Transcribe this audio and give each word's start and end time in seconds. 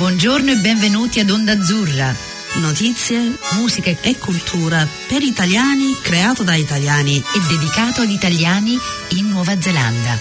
Buongiorno 0.00 0.50
e 0.52 0.56
benvenuti 0.56 1.20
ad 1.20 1.28
Onda 1.28 1.52
Azzurra. 1.52 2.16
Notizie, 2.54 3.36
musica 3.58 3.90
e 4.00 4.16
cultura 4.16 4.88
per 5.06 5.20
italiani, 5.20 5.94
creato 6.00 6.42
da 6.42 6.54
italiani 6.54 7.16
e 7.18 7.40
dedicato 7.46 8.00
agli 8.00 8.12
italiani 8.14 8.78
in 9.18 9.28
Nuova 9.28 9.60
Zelanda. 9.60 10.18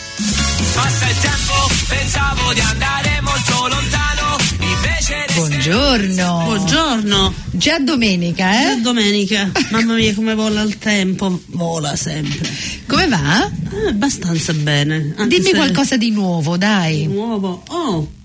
Passa 0.76 1.08
il 1.10 1.18
tempo, 1.20 1.54
pensavo 1.88 2.52
di 2.54 2.60
andare 2.60 3.22
molto 3.22 3.68
lontano, 3.70 4.36
invece 4.60 5.26
Buongiorno. 5.34 6.44
Buongiorno. 6.44 7.34
Già 7.52 7.80
domenica, 7.80 8.74
eh? 8.74 8.82
domenica. 8.82 9.50
Mamma 9.72 9.94
mia 9.94 10.14
come 10.14 10.36
vola 10.36 10.62
il 10.62 10.78
tempo. 10.78 11.40
Vola 11.52 11.96
sempre. 11.96 12.50
Come 12.86 13.08
va? 13.08 13.46
Eh, 13.48 13.88
abbastanza 13.92 14.52
bene. 14.52 15.14
anche 15.16 15.38
Dimmi 15.38 15.52
se- 15.52 15.56
qualcosa 15.56 15.96
di 15.96 16.12
nuovo, 16.12 16.58
di 16.58 16.60
dai. 16.66 17.08
nuovo. 17.08 17.64
Oh. 17.70 18.18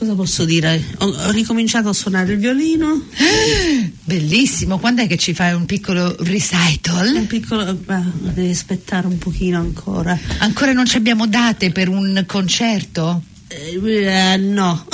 Cosa 0.00 0.14
posso 0.14 0.46
dire? 0.46 0.82
Ho, 1.00 1.08
ho 1.08 1.30
ricominciato 1.30 1.90
a 1.90 1.92
suonare 1.92 2.32
il 2.32 2.38
violino. 2.38 3.04
Bellissimo, 4.02 4.78
quando 4.78 5.02
è 5.02 5.06
che 5.06 5.18
ci 5.18 5.34
fai 5.34 5.52
un 5.52 5.66
piccolo 5.66 6.16
recital? 6.20 7.12
Un 7.16 7.26
piccolo. 7.26 7.74
beh, 7.74 8.32
devi 8.32 8.48
aspettare 8.48 9.06
un 9.06 9.18
pochino 9.18 9.58
ancora. 9.58 10.18
Ancora 10.38 10.72
non 10.72 10.86
ci 10.86 10.96
abbiamo 10.96 11.26
date 11.26 11.70
per 11.70 11.90
un 11.90 12.24
concerto? 12.26 13.24
Eh, 13.48 13.74
eh, 13.74 14.36
no. 14.38 14.86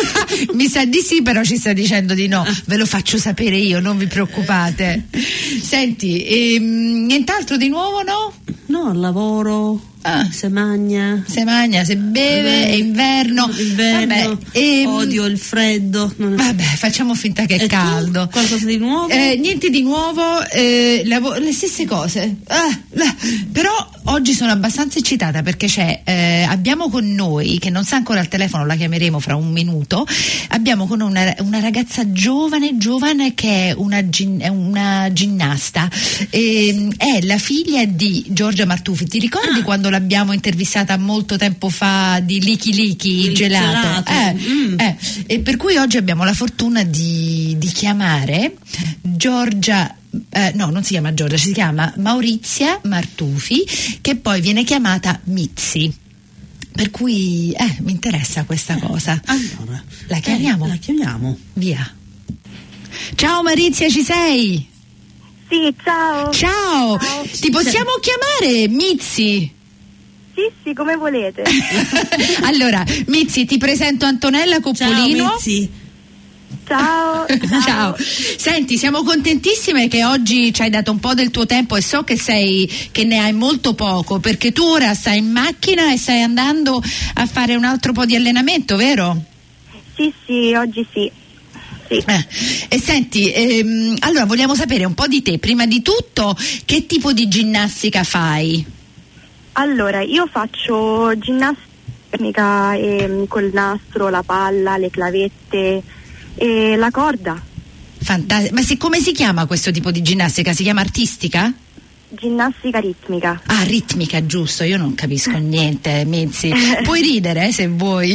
Mi 0.54 0.66
sa 0.66 0.86
di 0.86 1.00
sì, 1.00 1.20
però 1.20 1.44
ci 1.44 1.58
sta 1.58 1.74
dicendo 1.74 2.14
di 2.14 2.26
no. 2.26 2.42
Ve 2.64 2.78
lo 2.78 2.86
faccio 2.86 3.18
sapere 3.18 3.58
io, 3.58 3.80
non 3.80 3.98
vi 3.98 4.06
preoccupate. 4.06 5.08
Senti, 5.60 6.24
ehm, 6.24 7.04
nient'altro 7.04 7.58
di 7.58 7.68
nuovo, 7.68 8.02
no? 8.02 8.32
no, 8.68 8.94
lavoro. 8.94 9.92
Ah. 10.06 10.28
Se 10.30 10.48
magna. 10.50 11.24
Se 11.26 11.44
mangia, 11.44 11.82
se 11.82 11.96
beve, 11.96 12.66
è 12.66 12.72
inverno. 12.72 13.48
Inverno. 13.58 14.00
Vabbè, 14.06 14.36
ehm, 14.52 14.86
Odio 14.88 15.24
il 15.24 15.38
freddo. 15.38 16.12
Vabbè, 16.14 16.62
facciamo 16.62 17.14
finta 17.14 17.46
che 17.46 17.54
è 17.56 17.62
E 17.62 17.62
tu? 17.62 17.68
caldo. 17.68 18.28
Qualcosa 18.30 18.66
di 18.66 18.76
nuovo? 18.76 19.08
Eh, 19.08 19.36
niente 19.40 19.70
di 19.70 19.80
nuovo, 19.82 20.46
eh, 20.50 21.02
lavo- 21.06 21.34
le 21.38 21.52
stesse 21.52 21.86
cose. 21.86 22.36
Ah, 22.48 22.78
la- 22.90 23.14
però 23.50 23.70
oggi 24.04 24.34
sono 24.34 24.50
abbastanza 24.52 24.98
eccitata 24.98 25.42
perché 25.42 25.68
c'è, 25.68 26.02
eh, 26.04 26.42
abbiamo 26.46 26.90
con 26.90 27.10
noi, 27.14 27.58
che 27.58 27.70
non 27.70 27.84
sa 27.84 27.96
ancora 27.96 28.20
al 28.20 28.28
telefono, 28.28 28.66
la 28.66 28.74
chiameremo 28.74 29.18
fra 29.20 29.36
un 29.36 29.50
minuto, 29.52 30.06
abbiamo 30.48 30.86
con 30.86 31.00
una, 31.00 31.34
una 31.38 31.60
ragazza 31.60 32.12
giovane, 32.12 32.76
giovane 32.76 33.32
che 33.32 33.68
è 33.68 33.72
una, 33.74 34.04
una 34.50 35.08
ginnasta. 35.14 35.88
Ehm, 36.28 36.92
è 36.98 37.20
la 37.22 37.38
figlia 37.38 37.86
di 37.86 38.22
Giorgia 38.28 38.66
Martufi. 38.66 39.06
Ti 39.06 39.18
ricordi 39.18 39.62
quando 39.62 39.92
l'abbiamo 39.94 40.32
intervistata 40.32 40.96
molto 40.98 41.36
tempo 41.36 41.68
fa 41.68 42.18
di 42.20 42.40
Lichi 42.40 42.72
Lichi 42.74 43.26
Il 43.26 43.34
gelato? 43.34 44.02
gelato, 44.02 44.10
Eh, 44.10 44.34
mm. 44.34 44.78
eh, 44.80 44.96
e 45.26 45.38
per 45.40 45.56
cui 45.56 45.76
oggi 45.76 45.96
abbiamo 45.96 46.24
la 46.24 46.32
fortuna 46.34 46.82
di, 46.82 47.54
di 47.58 47.68
chiamare 47.68 48.56
Giorgia. 49.00 49.94
eh, 50.30 50.52
no, 50.56 50.70
non 50.70 50.82
si 50.82 50.90
chiama 50.90 51.14
Giorgia, 51.14 51.36
si 51.36 51.52
chiama 51.52 51.92
Maurizia 51.98 52.80
Martufi, 52.84 53.64
che 54.00 54.16
poi 54.16 54.40
viene 54.40 54.64
chiamata 54.64 55.20
Mizzi. 55.24 55.92
Per 56.72 56.90
cui 56.90 57.52
eh, 57.52 57.76
mi 57.82 57.92
interessa 57.92 58.42
questa 58.44 58.76
cosa. 58.78 59.20
Allora, 59.26 59.80
La 60.08 60.18
chiamiamo? 60.18 60.64
eh, 60.64 60.68
la 60.70 60.76
chiamiamo. 60.76 61.38
Via. 61.52 61.94
Ciao 63.14 63.42
Maurizia, 63.44 63.88
ci 63.88 64.02
sei? 64.02 64.68
Sì, 65.48 65.72
ciao. 65.84 66.32
Ciao! 66.32 66.98
Ciao. 66.98 67.24
Ti 67.40 67.50
possiamo 67.50 67.90
chiamare 68.00 68.66
Mizzi? 68.68 69.52
Sì, 70.34 70.50
sì, 70.62 70.72
come 70.74 70.96
volete. 70.96 71.42
allora, 72.42 72.84
Mizzi, 73.06 73.44
ti 73.44 73.56
presento 73.58 74.04
Antonella 74.04 74.60
Coppolino. 74.60 75.24
Ciao 75.24 75.34
Mizzi. 75.34 75.70
Ciao. 76.66 77.26
Ciao. 77.64 77.96
Senti, 77.98 78.78
siamo 78.78 79.02
contentissime 79.02 79.86
che 79.86 80.04
oggi 80.04 80.52
ci 80.52 80.62
hai 80.62 80.70
dato 80.70 80.90
un 80.90 80.98
po' 80.98 81.14
del 81.14 81.30
tuo 81.30 81.46
tempo 81.46 81.76
e 81.76 81.82
so 81.82 82.04
che 82.04 82.18
sei 82.18 82.70
che 82.90 83.04
ne 83.04 83.18
hai 83.18 83.32
molto 83.32 83.74
poco 83.74 84.18
perché 84.18 84.52
tu 84.52 84.62
ora 84.62 84.94
stai 84.94 85.18
in 85.18 85.30
macchina 85.30 85.92
e 85.92 85.98
stai 85.98 86.22
andando 86.22 86.82
a 87.14 87.26
fare 87.26 87.54
un 87.54 87.64
altro 87.64 87.92
po' 87.92 88.06
di 88.06 88.16
allenamento, 88.16 88.76
vero? 88.76 89.22
Sì, 89.94 90.12
sì, 90.24 90.54
oggi 90.54 90.86
sì. 90.92 91.10
Sì. 91.86 92.02
Eh, 92.06 92.26
E 92.68 92.80
senti, 92.80 93.30
ehm, 93.30 93.96
allora 94.00 94.24
vogliamo 94.24 94.54
sapere 94.54 94.84
un 94.84 94.94
po' 94.94 95.06
di 95.06 95.20
te. 95.22 95.38
Prima 95.38 95.66
di 95.66 95.82
tutto, 95.82 96.34
che 96.64 96.86
tipo 96.86 97.12
di 97.12 97.28
ginnastica 97.28 98.02
fai? 98.04 98.64
Allora, 99.56 100.00
io 100.00 100.26
faccio 100.26 101.16
ginnastica 101.18 102.74
ehm, 102.74 103.26
col 103.26 103.50
nastro, 103.52 104.08
la 104.08 104.22
palla, 104.22 104.76
le 104.76 104.90
clavette 104.90 105.82
e 106.34 106.76
la 106.76 106.90
corda. 106.90 107.40
Fanta- 107.98 108.42
Ma 108.52 108.62
si- 108.62 108.76
come 108.76 108.98
si 109.00 109.12
chiama 109.12 109.46
questo 109.46 109.70
tipo 109.70 109.90
di 109.90 110.02
ginnastica? 110.02 110.52
Si 110.52 110.62
chiama 110.62 110.80
artistica? 110.80 111.52
Ginnastica 112.08 112.78
ritmica. 112.80 113.40
Ah, 113.46 113.62
ritmica, 113.62 114.24
giusto, 114.26 114.62
io 114.64 114.76
non 114.76 114.94
capisco 114.94 115.36
niente, 115.38 116.04
Mizzi. 116.04 116.52
Puoi 116.82 117.00
ridere 117.00 117.48
eh, 117.48 117.52
se 117.52 117.68
vuoi. 117.68 118.14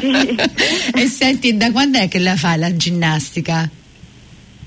Sì. 0.00 0.36
e 0.94 1.06
senti, 1.06 1.56
da 1.56 1.70
quando 1.70 1.98
è 1.98 2.08
che 2.08 2.18
la 2.18 2.36
fai 2.36 2.58
la 2.58 2.74
ginnastica? 2.74 3.68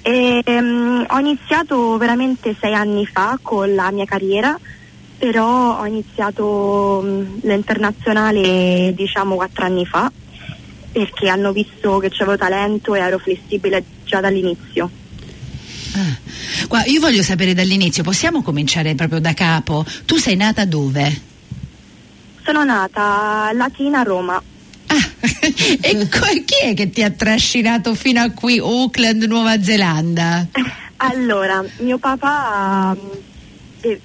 Ehm, 0.04 1.06
ho 1.10 1.20
iniziato 1.20 1.98
veramente 1.98 2.56
sei 2.60 2.74
anni 2.76 3.08
fa 3.08 3.40
con 3.42 3.74
la 3.74 3.90
mia 3.92 4.06
carriera, 4.06 4.58
però 5.18 5.80
ho 5.80 5.86
iniziato 5.86 7.02
mh, 7.04 7.40
l'internazionale 7.48 8.94
diciamo 8.96 9.36
quattro 9.36 9.66
anni 9.66 9.86
fa 9.86 10.12
perché 10.92 11.28
hanno 11.28 11.52
visto 11.52 11.98
che 11.98 12.10
avevo 12.20 12.38
talento 12.38 12.96
e 12.96 13.00
ero 13.00 13.18
flessibile 13.18 13.84
già 14.06 14.22
dall'inizio. 14.22 14.90
Ah. 15.94 16.18
Guarda, 16.68 16.90
io 16.90 17.02
voglio 17.02 17.22
sapere 17.22 17.54
dall'inizio, 17.54 18.02
possiamo 18.02 18.42
cominciare 18.42 18.96
proprio 18.96 19.20
da 19.20 19.34
capo? 19.34 19.86
Tu 20.06 20.16
sei 20.16 20.38
nata 20.38 20.64
dove? 20.64 21.22
Sono 22.44 22.64
nata 22.64 23.48
a 23.48 23.52
Latina 23.54 24.00
a 24.00 24.04
Roma. 24.04 24.42
Ah, 24.88 25.10
e 25.82 26.08
chi 26.46 26.60
è 26.62 26.74
che 26.74 26.90
ti 26.90 27.04
ha 27.04 27.10
trascinato 27.10 27.94
fino 27.94 28.22
a 28.22 28.30
qui, 28.30 28.60
Auckland, 28.60 29.24
Nuova 29.24 29.62
Zelanda? 29.62 30.48
Allora, 30.98 31.62
mio 31.80 31.98
papà 31.98 32.96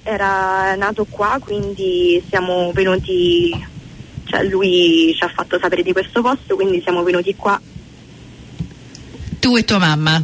era 0.03 0.75
nato 0.75 1.05
qua, 1.09 1.37
quindi 1.39 2.21
siamo 2.29 2.71
venuti, 2.73 3.49
cioè 4.25 4.43
lui 4.43 5.13
ci 5.15 5.23
ha 5.23 5.27
fatto 5.29 5.57
sapere 5.59 5.83
di 5.83 5.91
questo 5.91 6.21
posto, 6.21 6.55
quindi 6.55 6.81
siamo 6.81 7.03
venuti 7.03 7.35
qua, 7.35 7.59
Tu 9.39 9.57
e 9.57 9.63
tua 9.65 9.77
mamma? 9.79 10.23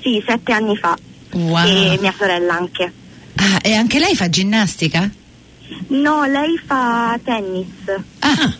sì, 0.00 0.22
sette 0.26 0.52
anni 0.52 0.76
fa. 0.76 0.96
Wow. 1.32 1.66
E 1.66 1.98
mia 2.00 2.14
sorella 2.16 2.54
anche. 2.54 2.92
Ah, 3.36 3.58
e 3.62 3.74
anche 3.74 3.98
lei 3.98 4.14
fa 4.16 4.28
ginnastica? 4.28 5.08
No, 5.88 6.24
lei 6.24 6.58
fa 6.64 7.18
tennis. 7.22 7.66
Ah. 8.20 8.54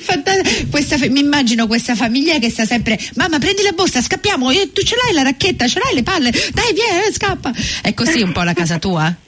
Fanta- 0.00 0.32
questa 0.70 0.96
mi 1.08 1.20
immagino 1.20 1.66
questa 1.66 1.94
famiglia 1.94 2.38
che 2.38 2.50
sta 2.50 2.64
sempre 2.64 2.98
mamma 3.14 3.38
prendi 3.38 3.62
la 3.62 3.72
borsa 3.72 4.00
scappiamo 4.00 4.50
Eh, 4.50 4.70
tu 4.72 4.82
ce 4.82 4.96
l'hai 4.96 5.14
la 5.14 5.22
racchetta 5.22 5.66
ce 5.66 5.80
l'hai 5.80 5.94
le 5.94 6.02
palle 6.02 6.30
dai 6.30 6.72
vieni 6.72 7.06
eh, 7.08 7.12
scappa 7.12 7.52
è 7.82 7.94
così 7.94 8.22
un 8.22 8.32
po' 8.32 8.42
la 8.42 8.52
casa 8.52 8.78
tua? 8.78 9.14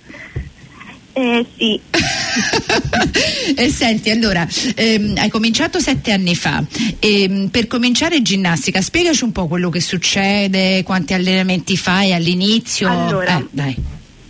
Eh 1.19 1.47
sì, 1.57 1.81
e 3.57 3.71
senti, 3.71 4.11
allora, 4.11 4.47
ehm, 4.75 5.15
hai 5.17 5.31
cominciato 5.31 5.81
sette 5.81 6.13
anni 6.13 6.35
fa. 6.37 6.63
Ehm, 6.99 7.49
per 7.49 7.67
cominciare 7.69 8.21
ginnastica, 8.21 8.83
spiegaci 8.83 9.25
un 9.25 9.33
po' 9.33 9.47
quello 9.47 9.71
che 9.71 9.81
succede, 9.81 10.83
quanti 10.83 11.15
allenamenti 11.15 11.75
fai 11.79 12.13
all'inizio. 12.13 12.91
Allora. 12.91 13.39
Eh, 13.39 13.47
dai. 13.51 13.75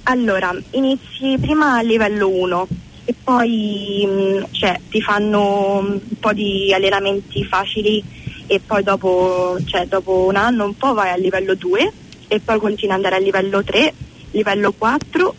allora 0.05 0.57
inizi 0.71 1.37
prima 1.41 1.79
a 1.79 1.83
livello 1.83 2.29
1 2.29 2.69
e 3.07 3.15
poi 3.23 4.05
mh, 4.05 4.49
cioè, 4.51 4.81
ti 4.91 5.01
fanno 5.01 5.79
un 5.79 6.01
po' 6.19 6.33
di 6.33 6.73
allenamenti 6.75 7.45
facili 7.45 8.03
e 8.47 8.61
poi 8.61 8.83
dopo, 8.83 9.57
cioè, 9.65 9.87
dopo 9.87 10.27
un 10.27 10.35
anno 10.35 10.65
un 10.65 10.77
po' 10.77 10.93
vai 10.93 11.11
a 11.11 11.17
livello 11.17 11.55
2 11.55 11.93
e 12.29 12.41
poi 12.41 12.59
continui 12.59 12.91
ad 12.91 12.97
andare 12.97 13.15
a 13.15 13.25
livello 13.25 13.63
3, 13.63 13.95
livello 14.33 14.73
4 14.77 15.35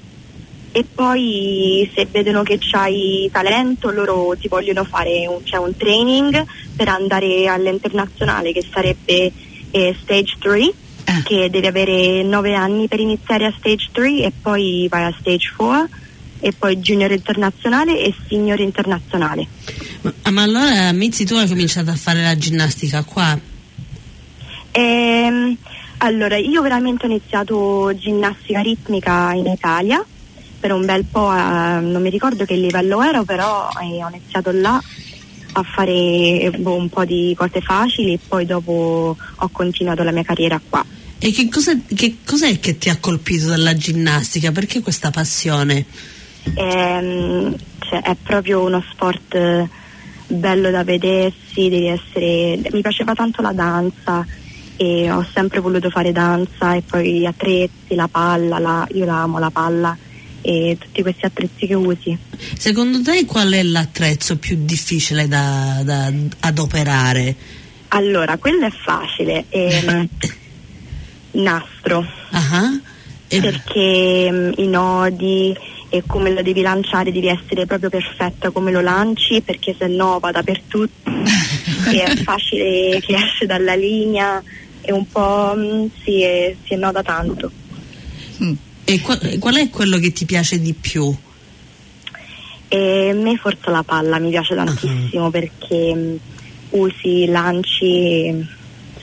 e 0.71 0.85
poi 0.95 1.89
se 1.93 2.07
vedono 2.09 2.43
che 2.43 2.57
c'hai 2.59 3.29
talento 3.31 3.89
loro 3.89 4.33
ti 4.39 4.47
vogliono 4.47 4.85
fare 4.85 5.27
un, 5.27 5.39
cioè, 5.43 5.59
un 5.59 5.75
training 5.75 6.45
per 6.75 6.87
andare 6.87 7.47
all'internazionale 7.47 8.53
che 8.53 8.63
sarebbe 8.71 9.31
eh, 9.71 9.95
stage 10.01 10.35
3 10.39 10.73
Ah. 11.09 11.21
che 11.23 11.49
devi 11.49 11.65
avere 11.65 12.21
9 12.21 12.53
anni 12.53 12.89
per 12.89 12.99
iniziare 12.99 13.45
a 13.45 13.53
stage 13.57 13.87
3 13.93 14.23
e 14.23 14.31
poi 14.41 14.87
vai 14.89 15.05
a 15.05 15.15
stage 15.17 15.53
4 15.55 15.87
e 16.39 16.53
poi 16.53 16.77
junior 16.77 17.11
internazionale 17.11 18.03
e 18.03 18.13
senior 18.27 18.59
internazionale. 18.59 19.47
Ma, 20.01 20.13
ma 20.31 20.41
allora 20.43 20.91
Mizzi 20.91 21.25
tu 21.25 21.35
hai 21.35 21.47
cominciato 21.47 21.89
a 21.89 21.95
fare 21.95 22.21
la 22.21 22.37
ginnastica 22.37 23.03
qua? 23.03 23.39
Ehm, 24.71 25.57
allora, 25.97 26.37
io 26.37 26.61
veramente 26.61 27.05
ho 27.05 27.09
iniziato 27.09 27.91
ginnastica 27.95 28.61
ritmica 28.61 29.33
in 29.33 29.47
Italia 29.47 30.03
per 30.59 30.71
un 30.71 30.85
bel 30.85 31.05
po', 31.05 31.27
a- 31.27 31.79
non 31.79 32.01
mi 32.01 32.09
ricordo 32.09 32.45
che 32.45 32.55
livello 32.55 33.01
ero, 33.01 33.23
però 33.23 33.67
eh, 33.81 34.03
ho 34.03 34.09
iniziato 34.09 34.51
là 34.51 34.81
a 35.53 35.63
fare 35.63 36.51
boh, 36.57 36.75
un 36.75 36.89
po' 36.89 37.05
di 37.05 37.33
cose 37.35 37.61
facili 37.61 38.13
e 38.13 38.19
poi 38.25 38.45
dopo 38.45 39.15
ho 39.35 39.49
continuato 39.49 40.03
la 40.03 40.11
mia 40.11 40.23
carriera 40.23 40.59
qua. 40.67 40.85
E 41.19 41.31
che, 41.31 41.49
cosa, 41.49 41.75
che 41.95 42.17
cos'è 42.23 42.59
che 42.59 42.77
ti 42.77 42.89
ha 42.89 42.97
colpito 42.97 43.47
dalla 43.47 43.75
ginnastica? 43.75 44.51
Perché 44.51 44.81
questa 44.81 45.09
passione? 45.09 45.85
Ehm, 46.55 47.55
cioè, 47.79 48.01
è 48.01 48.15
proprio 48.21 48.63
uno 48.63 48.83
sport 48.91 49.33
eh, 49.35 49.67
bello 50.27 50.69
da 50.71 50.83
vedersi, 50.83 51.69
devi 51.69 51.87
essere... 51.87 52.59
mi 52.71 52.81
piaceva 52.81 53.13
tanto 53.13 53.41
la 53.41 53.53
danza 53.53 54.25
e 54.75 55.09
ho 55.11 55.25
sempre 55.33 55.59
voluto 55.59 55.89
fare 55.89 56.11
danza 56.11 56.75
e 56.75 56.81
poi 56.81 57.19
gli 57.19 57.25
attrezzi, 57.25 57.95
la 57.95 58.07
palla, 58.07 58.59
la- 58.59 58.87
io 58.91 59.05
la 59.05 59.21
amo 59.23 59.39
la 59.39 59.49
palla 59.49 59.97
e 60.41 60.77
tutti 60.79 61.01
questi 61.01 61.25
attrezzi 61.25 61.65
che 61.65 61.73
usi. 61.73 62.17
Secondo 62.57 63.01
te 63.01 63.25
qual 63.25 63.51
è 63.51 63.63
l'attrezzo 63.63 64.37
più 64.37 64.57
difficile 64.59 65.27
da, 65.27 65.81
da 65.83 66.11
adoperare? 66.41 67.35
Allora, 67.89 68.37
quello 68.37 68.65
è 68.65 68.71
facile, 68.71 69.45
ehm, 69.49 70.07
nastro, 71.31 72.05
Ah, 72.31 72.79
e- 73.27 73.39
perché 73.41 74.29
mm, 74.31 74.51
i 74.57 74.67
nodi 74.67 75.55
e 75.89 76.03
come 76.05 76.31
lo 76.31 76.41
devi 76.41 76.61
lanciare 76.61 77.11
devi 77.11 77.27
essere 77.27 77.65
proprio 77.65 77.89
perfetta 77.89 78.49
come 78.49 78.71
lo 78.71 78.81
lanci 78.81 79.41
perché 79.41 79.75
se 79.77 79.87
no 79.87 80.19
va 80.19 80.31
dappertutto 80.31 81.09
e 81.91 82.03
è 82.03 82.15
facile 82.17 82.99
che 82.99 83.15
esce 83.15 83.45
dalla 83.45 83.75
linea 83.75 84.43
e 84.81 84.91
un 84.91 85.07
po' 85.09 85.53
mm, 85.55 85.85
si, 86.03 86.21
è- 86.21 86.55
si 86.65 86.75
noda 86.75 87.01
tanto. 87.03 87.51
e 88.83 89.01
qua- 89.01 89.19
qual 89.39 89.55
è 89.55 89.69
quello 89.69 89.97
che 89.97 90.11
ti 90.13 90.25
piace 90.25 90.59
di 90.61 90.73
più? 90.73 91.13
E 92.69 93.09
a 93.09 93.13
me 93.13 93.37
forse 93.37 93.69
la 93.69 93.83
palla 93.83 94.19
mi 94.19 94.29
piace 94.29 94.55
tantissimo 94.55 95.29
perché 95.29 95.93
mm, 95.95 96.15
usi, 96.71 97.25
lanci, 97.27 98.45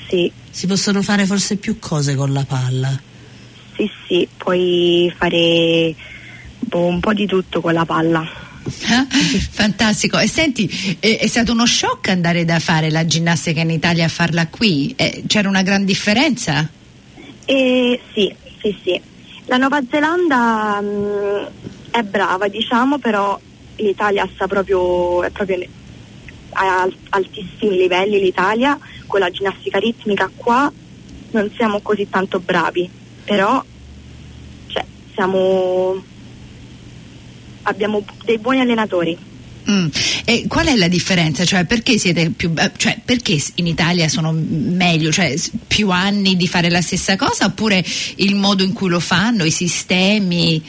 sì, 0.08 0.30
Si 0.50 0.66
possono 0.66 1.00
fare 1.02 1.24
forse 1.24 1.56
più 1.56 1.78
cose 1.78 2.14
con 2.14 2.32
la 2.32 2.44
palla. 2.44 2.98
sì, 3.76 3.90
sì, 4.06 4.28
puoi 4.36 5.12
fare 5.16 5.94
un 6.72 7.00
po' 7.00 7.12
di 7.12 7.26
tutto 7.26 7.60
con 7.60 7.72
la 7.72 7.84
palla. 7.84 8.26
Ah, 8.86 9.06
Fantastico. 9.50 10.18
E 10.18 10.26
senti, 10.26 10.96
è, 10.98 11.18
è 11.18 11.26
stato 11.26 11.52
uno 11.52 11.66
shock 11.66 12.08
andare 12.08 12.44
da 12.44 12.58
fare 12.58 12.90
la 12.90 13.04
ginnastica 13.06 13.60
in 13.60 13.70
Italia 13.70 14.06
a 14.06 14.08
farla 14.08 14.48
qui? 14.48 14.94
Eh, 14.96 15.24
c'era 15.26 15.48
una 15.48 15.62
gran 15.62 15.84
differenza? 15.84 16.68
E 17.44 18.00
sì, 18.12 18.34
sì, 18.60 18.76
sì. 18.82 19.00
La 19.46 19.58
Nuova 19.58 19.80
Zelanda 19.90 20.80
mh, 20.80 21.48
è 21.90 22.02
brava, 22.02 22.48
diciamo, 22.48 22.98
però 22.98 23.38
l'Italia 23.76 24.28
sta 24.34 24.46
proprio, 24.46 25.22
è 25.22 25.30
proprio 25.30 25.62
a 26.52 26.82
al- 26.82 26.96
altissimi 27.10 27.76
livelli 27.76 28.20
l'Italia, 28.20 28.78
con 29.06 29.20
la 29.20 29.30
ginnastica 29.30 29.78
ritmica 29.78 30.30
qua 30.34 30.72
non 31.34 31.50
siamo 31.56 31.80
così 31.80 32.08
tanto 32.08 32.38
bravi, 32.38 32.88
però 33.24 33.62
cioè, 34.68 34.84
siamo, 35.12 36.02
abbiamo 37.64 38.04
dei 38.24 38.38
buoni 38.38 38.60
allenatori. 38.60 39.16
Mm. 39.70 39.86
E 40.26 40.44
qual 40.46 40.66
è 40.66 40.76
la 40.76 40.88
differenza? 40.88 41.44
Cioè, 41.44 41.64
perché 41.64 41.96
siete 41.98 42.28
più 42.30 42.52
eh, 42.56 42.70
cioè, 42.76 42.98
perché 43.02 43.42
in 43.56 43.66
Italia 43.66 44.08
sono 44.08 44.30
meglio? 44.32 45.10
Cioè, 45.10 45.34
più 45.66 45.90
anni 45.90 46.36
di 46.36 46.46
fare 46.46 46.68
la 46.68 46.82
stessa 46.82 47.16
cosa 47.16 47.46
oppure 47.46 47.82
il 48.16 48.34
modo 48.34 48.62
in 48.62 48.72
cui 48.74 48.88
lo 48.90 49.00
fanno, 49.00 49.44
i 49.44 49.50
sistemi? 49.50 50.62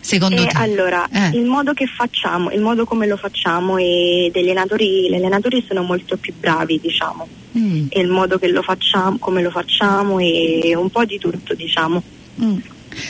Secondo 0.00 0.42
E 0.42 0.48
te? 0.48 0.58
allora, 0.58 1.08
Eh. 1.10 1.30
il 1.38 1.46
modo 1.46 1.72
che 1.72 1.86
facciamo, 1.86 2.50
il 2.50 2.60
modo 2.60 2.84
come 2.84 3.06
lo 3.06 3.16
facciamo 3.16 3.78
e 3.78 4.28
degli 4.30 4.50
allenatori, 4.50 5.08
gli 5.08 5.14
allenatori 5.14 5.64
sono 5.66 5.82
molto 5.82 6.18
più 6.18 6.34
bravi, 6.38 6.78
diciamo. 6.78 7.26
Mm, 7.56 7.86
E 7.88 8.00
il 8.00 8.08
modo 8.08 8.38
che 8.38 8.48
lo 8.48 8.60
facciamo, 8.60 9.16
come 9.18 9.40
lo 9.40 9.48
facciamo 9.50 10.18
e 10.18 10.74
un 10.76 10.90
po' 10.90 11.06
di 11.06 11.18
tutto, 11.18 11.54
diciamo. 11.54 12.02
mm. 12.42 12.56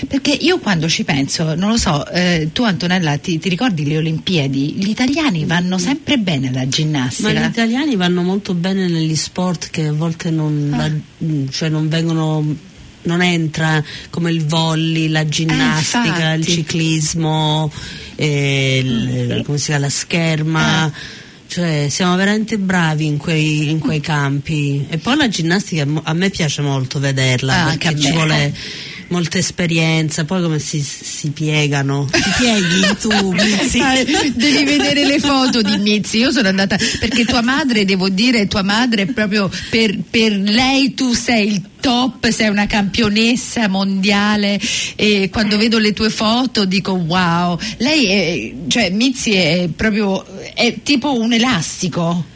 Perché 0.08 0.30
io 0.30 0.58
quando 0.58 0.88
ci 0.88 1.04
penso, 1.04 1.54
non 1.54 1.70
lo 1.70 1.76
so, 1.76 2.06
eh, 2.08 2.48
tu 2.52 2.62
Antonella 2.64 3.16
ti, 3.18 3.38
ti 3.38 3.48
ricordi 3.48 3.86
le 3.86 3.96
Olimpiadi? 3.98 4.74
Gli 4.76 4.88
italiani 4.88 5.44
vanno 5.44 5.78
sempre 5.78 6.16
bene 6.18 6.48
alla 6.48 6.60
Ma 6.60 6.68
ginnastica. 6.68 7.32
gli 7.32 7.44
italiani 7.48 7.96
vanno 7.96 8.22
molto 8.22 8.54
bene 8.54 8.88
negli 8.88 9.16
sport 9.16 9.70
che 9.70 9.86
a 9.86 9.92
volte 9.92 10.30
non, 10.30 10.70
Ah. 10.72 10.76
la- 10.88 11.48
cioè 11.50 11.68
non 11.68 11.88
vengono 11.88 12.72
non 13.06 13.20
entra 13.20 13.84
come 14.08 14.30
il 14.30 14.46
volley, 14.46 15.08
la 15.08 15.28
ginnastica, 15.28 16.32
il 16.32 16.38
infatti. 16.38 16.52
ciclismo, 16.52 17.70
eh, 18.16 18.80
il- 18.82 19.42
come 19.44 19.58
si 19.58 19.66
chiama, 19.66 19.80
la 19.80 19.90
scherma. 19.90 20.82
Ah. 20.84 20.92
Cioè, 21.46 21.86
siamo 21.90 22.16
veramente 22.16 22.58
bravi 22.58 23.04
in 23.04 23.18
quei, 23.18 23.68
in 23.70 23.78
quei 23.78 24.00
campi. 24.00 24.86
E 24.88 24.96
poi 24.98 25.16
la 25.16 25.28
ginnastica 25.28 25.86
a 26.02 26.12
me 26.14 26.30
piace 26.30 26.62
molto 26.62 26.98
vederla 26.98 27.64
Ah, 27.66 27.76
perché 27.76 28.00
ci 28.00 28.06
me. 28.08 28.12
vuole 28.12 28.54
molta 29.14 29.38
esperienza. 29.38 30.24
Poi 30.24 30.42
come 30.42 30.58
si, 30.58 30.82
si 30.82 31.30
piegano. 31.30 32.08
Ti 32.10 32.20
pieghi 32.38 32.96
tu, 33.00 33.30
Mizzi? 33.32 33.78
Ah, 33.78 34.02
devi 34.02 34.64
vedere 34.64 35.04
le 35.06 35.20
foto 35.20 35.62
di 35.62 35.78
Mizzi. 35.78 36.18
Io 36.18 36.32
sono 36.32 36.48
andata 36.48 36.76
perché 36.98 37.24
tua 37.24 37.42
madre, 37.42 37.84
devo 37.84 38.08
dire, 38.08 38.48
tua 38.48 38.62
madre 38.62 39.02
è 39.02 39.06
proprio 39.06 39.48
per, 39.70 39.96
per 40.10 40.36
lei 40.36 40.94
tu 40.94 41.12
sei 41.12 41.46
il 41.46 41.62
top, 41.80 42.28
sei 42.30 42.48
una 42.48 42.66
campionessa 42.66 43.68
mondiale 43.68 44.58
e 44.96 45.28
quando 45.30 45.56
vedo 45.56 45.78
le 45.78 45.92
tue 45.92 46.10
foto 46.10 46.64
dico 46.64 46.92
wow. 46.92 47.58
Lei 47.76 48.06
è, 48.06 48.52
cioè 48.66 48.90
Mizzi 48.90 49.32
è 49.34 49.68
proprio 49.74 50.24
è 50.54 50.74
tipo 50.82 51.18
un 51.18 51.32
elastico. 51.32 52.32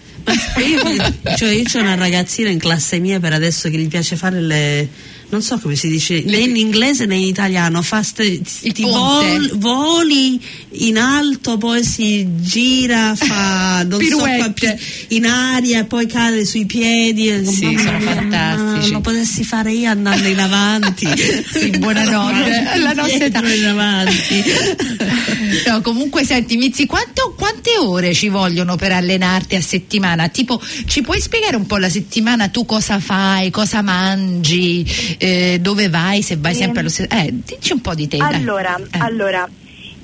Cioè 1.37 1.51
io 1.51 1.63
c'ho 1.65 1.79
una 1.81 1.95
ragazzina 1.95 2.51
in 2.51 2.59
classe 2.59 2.99
mia 2.99 3.19
per 3.19 3.33
adesso 3.33 3.71
che 3.71 3.79
gli 3.79 3.89
piace 3.89 4.15
fare 4.15 4.41
le 4.41 4.89
non 5.31 5.43
so 5.43 5.59
come 5.59 5.77
si 5.77 5.89
dice 5.89 6.23
né 6.25 6.39
in 6.39 6.57
inglese 6.57 7.05
né 7.05 7.15
in 7.17 7.27
italiano 7.29 7.83
fa 7.83 8.03
ste, 8.03 8.23
Il 8.25 8.73
ti 8.73 8.83
ponte. 8.83 9.27
vol- 9.27 9.59
voli 9.59 10.41
in 10.81 10.97
alto 10.97 11.59
poi 11.59 11.85
si 11.85 12.27
gira 12.41 13.15
fa 13.15 13.83
non 13.87 14.01
so 14.01 14.17
qua, 14.17 14.27
Pirouette. 14.29 14.79
pi- 15.09 15.15
in 15.17 15.27
aria 15.27 15.85
poi 15.85 16.07
cade 16.07 16.45
sui 16.47 16.65
piedi 16.67 17.29
e 17.29 17.41
dico, 17.41 17.53
Sì, 17.53 17.65
"Mamma 17.65 17.81
sono 17.83 17.99
mia, 17.99 18.15
fantastici." 18.15 18.91
ma 18.91 18.97
lo 18.97 19.01
potessi 19.03 19.45
fare 19.45 19.73
io 19.73 19.91
andando 19.91 20.27
in 20.29 20.39
avanti 20.39 21.07
Sì, 21.53 21.71
buonanotte, 21.79 22.95
nostra 22.95 23.25
età. 23.27 23.41
Dietro 23.41 23.49
in 23.49 23.65
avanti 23.67 24.45
comunque 25.89 26.25
senti 26.25 26.57
Mizzi, 26.57 26.87
quanto- 26.87 27.35
quante 27.37 27.77
ore 27.79 28.13
ci 28.15 28.29
vogliono 28.29 28.77
per 28.77 28.93
allenarti 28.93 29.57
a 29.57 29.61
settimana? 29.63 30.29
Tipo, 30.29 30.61
ci 30.87 31.03
puoi 31.03 31.21
spiegare 31.21 31.57
un 31.57 31.67
po' 31.67 31.77
la 31.79 31.89
settimana 31.89 32.49
tu 32.49 32.65
cosa 32.67 32.99
fai, 33.01 33.51
cosa 33.51 33.83
mangi, 33.83 34.85
eh, 35.19 35.59
dove 35.61 35.89
vai, 35.89 36.23
se 36.23 36.37
vai 36.37 36.53
Ehm, 36.53 36.59
sempre 36.59 36.81
allo 36.81 36.89
stesso... 36.89 37.11
Eh, 37.15 37.33
dici 37.33 37.73
un 37.73 37.81
po' 37.81 37.95
di 37.95 38.07
te. 38.09 38.19
Allora, 38.19 38.77
Eh. 38.77 38.99
allora, 38.99 39.49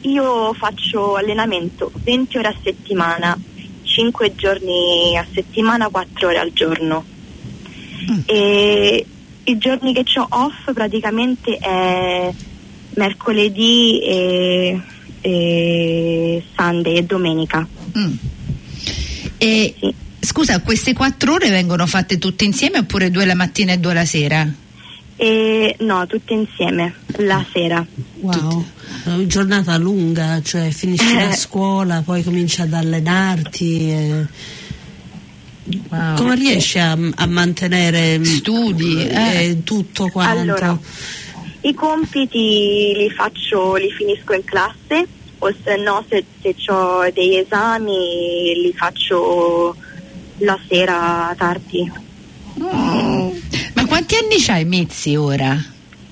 io 0.03 0.55
faccio 0.55 1.17
allenamento 1.17 1.91
20 2.03 2.39
ore 2.39 2.49
a 2.49 2.55
settimana, 2.63 3.39
5 3.83 4.35
giorni 4.35 5.17
a 5.17 5.27
settimana, 5.33 5.89
4 5.89 6.29
ore 6.29 6.39
al 6.39 6.53
giorno. 6.53 7.05
Mm. 8.11 8.19
E 8.27 9.07
i 9.45 9.59
giorni 9.59 9.93
che 9.93 10.05
ho 10.19 10.27
off 10.31 10.73
praticamente 10.73 11.57
è 11.59 12.31
mercoledì 12.97 14.01
e, 14.03 14.81
e 15.25 16.43
Sunday 16.55 16.97
e 16.99 17.03
domenica. 17.05 17.67
Mm. 17.97 18.13
E, 19.39 19.75
Sì. 19.79 19.95
Scusa, 20.21 20.61
queste 20.61 20.93
quattro 20.93 21.35
ore 21.35 21.49
vengono 21.49 21.87
fatte 21.87 22.19
tutte 22.19 22.45
insieme 22.45 22.79
oppure 22.79 23.11
due 23.11 23.25
la 23.25 23.35
mattina 23.35 23.73
e 23.73 23.79
due 23.79 23.95
la 23.95 24.05
sera? 24.05 24.47
E 25.17 25.77
no, 25.81 26.07
tutte 26.07 26.33
insieme, 26.35 26.95
la 27.19 27.45
sera. 27.53 27.87
wow 28.21 28.65
Una 29.05 29.27
giornata 29.27 29.77
lunga 29.77 30.41
cioè 30.43 30.71
finisci 30.71 31.15
la 31.15 31.31
Eh. 31.31 31.37
scuola 31.37 32.03
poi 32.03 32.23
cominci 32.23 32.61
ad 32.61 32.73
allenarti 32.73 33.91
e... 33.91 34.27
Wow. 35.89 36.17
Come 36.17 36.35
riesci 36.35 36.79
a, 36.79 36.93
a 36.93 37.27
mantenere 37.27 38.23
Studi, 38.23 39.07
eh. 39.07 39.49
eh, 39.49 39.63
tutto 39.63 40.09
quanto? 40.09 40.41
Allora, 40.41 40.79
i 41.65 41.75
compiti 41.75 42.93
li 42.95 43.11
faccio, 43.11 43.77
li 43.77 43.91
finisco 43.91 44.35
in 44.35 44.45
classe 44.45 45.07
o 45.39 45.55
se 45.63 45.77
no 45.77 46.05
se, 46.09 46.25
se 46.41 46.55
ho 46.71 47.11
degli 47.13 47.37
esami 47.37 48.53
li 48.63 48.73
faccio 48.77 49.75
la 50.39 50.59
sera 50.69 51.35
tardi. 51.37 51.91
Ma 52.55 53.87
quanti 53.87 54.15
anni 54.17 54.37
c'hai 54.39 54.65
Mizzi 54.65 55.17
ora? 55.17 55.63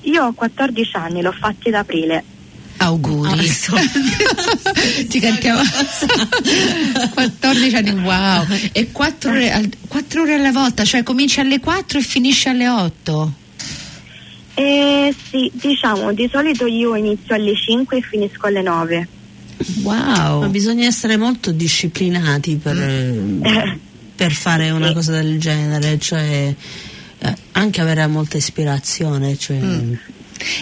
Io 0.03 0.25
ho 0.25 0.33
14 0.33 0.97
anni, 0.97 1.23
l'ho 1.23 1.33
fatti 1.33 1.69
ad 1.69 1.75
aprile. 1.75 2.25
Auguri. 2.79 3.47
Ti 5.09 5.21
cantiamo 5.21 5.61
14 7.15 7.77
anni, 7.77 7.91
wow. 8.03 8.47
E 8.73 8.91
4 8.91 9.31
ore, 9.31 9.53
al- 9.53 9.71
quattro 9.87 10.23
ore 10.23 10.35
alla 10.35 10.51
volta, 10.51 10.85
cioè 10.85 11.03
cominci 11.03 11.39
alle 11.41 11.61
4 11.61 11.99
e 11.99 12.03
finisci 12.03 12.49
alle 12.49 12.69
8. 12.69 13.33
Eh 14.55 15.15
sì, 15.31 15.51
diciamo, 15.55 16.13
di 16.13 16.29
solito 16.31 16.67
io 16.67 16.95
inizio 16.95 17.35
alle 17.35 17.55
5 17.55 17.97
e 17.99 18.01
finisco 18.03 18.47
alle 18.47 18.63
9. 18.63 19.09
Ma 19.85 20.35
Wow. 20.39 20.49
bisogna 20.51 20.87
essere 20.87 21.17
molto 21.17 21.53
disciplinati 21.53 22.57
per, 22.57 22.77
eh, 22.79 23.79
per 24.15 24.33
fare 24.33 24.71
una 24.71 24.89
Sì. 24.89 24.95
cosa 24.95 25.13
del 25.13 25.39
genere, 25.39 25.99
cioè 25.99 26.55
eh, 27.25 27.35
anche 27.53 27.81
avere 27.81 28.07
molta 28.09 28.37
ispirazione. 28.37 29.37
Cioè, 29.39 29.59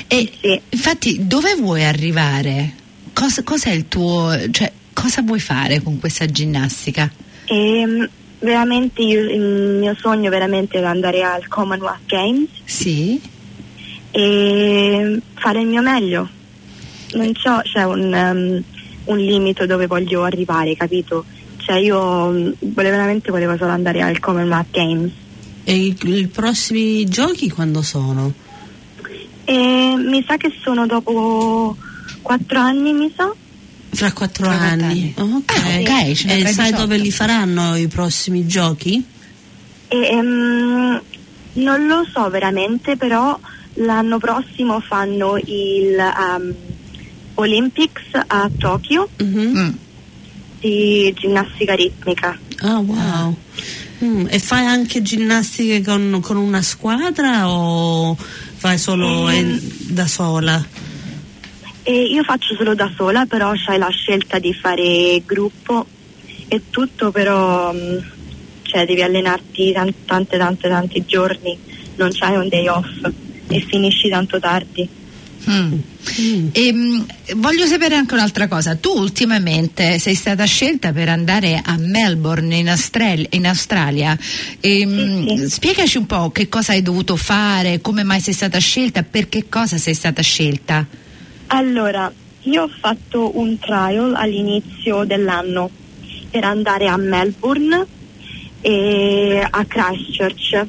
E 0.09 0.31
Sì. 0.41 0.61
infatti 0.69 1.27
dove 1.27 1.55
vuoi 1.55 1.85
arrivare? 1.85 2.75
Cosa, 3.15 3.43
cos'è 3.43 3.71
il 3.71 3.89
tuo, 3.89 4.31
cioè, 4.51 4.71
cosa 4.93 5.23
vuoi 5.23 5.41
fare 5.41 5.81
con 5.81 5.99
questa 5.99 6.27
ginnastica? 6.27 7.11
E 7.47 7.85
mm, 7.87 8.05
veramente 8.41 9.01
io- 9.03 9.31
il 9.31 9.79
mio 9.81 9.97
sogno 9.99 10.29
veramente 10.29 10.77
era 10.77 10.91
andare 10.91 11.23
al 11.23 11.49
Commonwealth 11.49 12.05
Games 12.07 12.49
Sì? 12.65 13.19
E 14.11 15.21
fare 15.35 15.61
il 15.61 15.67
mio 15.67 15.83
meglio. 15.83 16.29
Non 17.13 17.33
c'ho, 17.33 17.61
c'è 17.63 17.85
un, 17.85 18.13
um, 18.13 18.63
un 19.05 19.19
limite 19.19 19.67
dove 19.67 19.87
voglio 19.87 20.23
arrivare, 20.25 20.77
capito? 20.77 21.25
Cioè 21.57 21.77
io 21.77 22.31
mm, 22.31 22.51
volevo 22.61 22.97
veramente 22.97 23.31
volevo 23.31 23.57
solo 23.57 23.71
andare 23.71 24.03
al 24.03 24.19
Commonwealth 24.19 24.71
Games. 24.71 25.13
E 25.65 25.75
i, 25.75 25.97
i 26.03 26.27
prossimi 26.27 27.05
giochi 27.09 27.51
quando 27.51 27.83
sono? 27.83 28.33
E 29.45 29.95
mi 29.97 30.25
sa 30.27 30.37
che 30.37 30.53
sono 30.63 30.87
dopo 30.87 31.77
quattro 32.23 32.61
anni, 32.61 32.93
mi 32.93 33.13
sa. 33.15 33.33
Fra 33.93 34.13
quattro 34.13 34.49
anni. 34.49 35.13
vent'anni. 35.17 35.35
Ok. 35.35 35.57
Ah, 35.57 35.79
ok, 35.81 36.13
ce 36.13 36.27
ne 36.27 36.39
e 36.39 36.47
sai 36.47 36.71
18. 36.71 36.77
dove 36.77 36.97
li 36.97 37.11
faranno 37.11 37.75
i 37.75 37.89
prossimi 37.89 38.47
giochi? 38.47 39.05
E, 39.89 39.97
ehm, 39.97 41.03
non 41.55 41.87
lo 41.87 42.07
so 42.13 42.31
veramente, 42.31 42.97
però 42.97 43.39
l'anno 43.75 44.19
prossimo 44.19 44.81
fanno 44.81 45.37
il 45.37 45.97
um, 45.99 46.55
Olympics 47.35 48.03
a 48.27 48.51
Tokyo 48.59 49.09
Mhm. 49.19 49.57
Mm. 49.59 49.69
di 50.61 51.15
ginnastica 51.19 51.75
ritmica. 51.75 52.39
Ah, 52.61 52.79
wow. 52.79 53.35
Mm, 54.05 54.27
E 54.31 54.39
fai 54.39 54.65
anche 54.67 55.01
ginnastiche 55.03 55.83
con, 55.83 56.21
con 56.23 56.37
una 56.37 56.63
squadra 56.63 57.49
o 57.51 58.15
fai 58.17 58.77
solo 58.79 59.27
Mm. 59.27 59.29
en- 59.29 59.61
da 59.89 60.07
sola? 60.07 60.65
E 61.83 62.03
io 62.05 62.23
faccio 62.23 62.55
solo 62.57 62.75
da 62.75 62.91
sola, 62.95 63.25
però 63.27 63.53
c'hai 63.55 63.79
la 63.79 63.89
scelta 63.89 64.39
di 64.39 64.53
fare 64.53 65.23
gruppo 65.25 65.87
e 66.49 66.63
tutto, 66.71 67.11
però 67.11 67.73
mm, 67.73 67.97
cioè, 68.63 68.85
devi 68.87 69.03
allenarti 69.03 69.73
tan- 69.73 69.95
tante 70.05 70.37
tante 70.37 70.69
tanti 70.69 71.05
giorni, 71.07 71.59
non 71.97 72.11
c'hai 72.13 72.37
un 72.37 72.49
day 72.49 72.69
off 72.69 72.87
e 73.51 73.61
finisci 73.69 74.09
tanto 74.09 74.39
tardi. 74.39 74.89
Mm. 75.49 75.75
E, 76.53 76.73
mm, 76.73 77.01
voglio 77.37 77.67
sapere 77.67 77.95
anche 77.95 78.15
un'altra 78.15 78.47
cosa. 78.47 78.77
Tu 78.77 78.91
ultimamente 78.91 79.99
sei 79.99 80.15
stata 80.15 80.45
scelta 80.45 80.93
per 80.93 81.09
andare 81.09 81.61
a 81.65 81.77
Melbourne 81.79 82.55
in, 82.57 82.69
Astrel- 82.69 83.27
in 83.31 83.47
Australia. 83.47 84.17
E, 84.61 84.87
mm, 84.87 85.27
Sì, 85.27 85.37
sì. 85.39 85.49
Spiegaci 85.49 85.97
un 85.97 86.07
po' 86.07 86.31
che 86.31 86.49
cosa 86.49 86.73
hai 86.73 86.83
dovuto 86.83 87.17
fare, 87.17 87.81
come 87.81 88.03
mai 88.03 88.21
sei 88.21 88.35
stata 88.35 88.59
scelta, 88.59 89.03
per 89.03 89.29
che 89.29 89.49
cosa 89.49 89.79
sei 89.79 89.95
stata 89.95 90.23
scelta. 90.23 90.87
Allora, 91.49 92.13
io 92.43 92.63
ho 92.63 92.71
fatto 92.81 93.39
un 93.39 93.59
trial 93.59 94.15
all'inizio 94.15 95.05
dell'anno 95.05 95.71
per 96.31 96.45
andare 96.45 96.87
a 96.87 96.97
Melbourne 96.97 97.87
e 98.61 99.47
a 99.51 99.65
Christchurch 99.65 100.67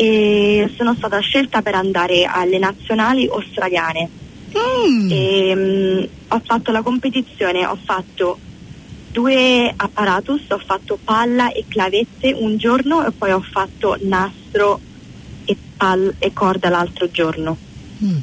e 0.00 0.72
sono 0.76 0.94
stata 0.94 1.18
scelta 1.18 1.60
per 1.60 1.74
andare 1.74 2.22
alle 2.22 2.58
nazionali 2.58 3.26
australiane. 3.26 4.08
Mm. 4.56 5.10
E, 5.10 5.54
mm, 5.56 6.04
ho 6.28 6.40
fatto 6.44 6.70
la 6.70 6.82
competizione, 6.82 7.66
ho 7.66 7.76
fatto 7.84 8.38
due 9.10 9.72
apparatus, 9.74 10.42
ho 10.50 10.62
fatto 10.64 11.00
palla 11.02 11.50
e 11.50 11.64
clavette 11.66 12.32
un 12.32 12.56
giorno 12.58 13.04
e 13.04 13.10
poi 13.10 13.32
ho 13.32 13.40
fatto 13.40 13.98
nastro 14.02 14.78
e, 15.44 15.56
pal- 15.76 16.14
e 16.20 16.32
corda 16.32 16.68
l'altro 16.68 17.10
giorno. 17.10 17.56
Mm. 18.04 18.16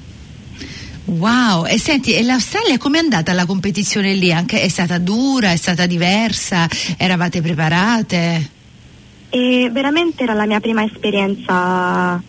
Wow, 1.07 1.65
e 1.65 1.77
senti, 1.77 2.13
e 2.13 2.23
l'Australia 2.23 2.77
com'è 2.77 2.99
andata 2.99 3.33
la 3.33 3.45
competizione 3.45 4.13
lì? 4.13 4.31
Anche, 4.31 4.61
è 4.61 4.69
stata 4.69 4.97
dura, 4.97 5.51
è 5.51 5.57
stata 5.57 5.85
diversa? 5.85 6.69
Eravate 6.97 7.41
preparate? 7.41 8.53
E 9.29 9.69
veramente 9.71 10.23
era 10.23 10.33
la 10.33 10.45
mia 10.45 10.59
prima 10.59 10.83
esperienza 10.83 12.21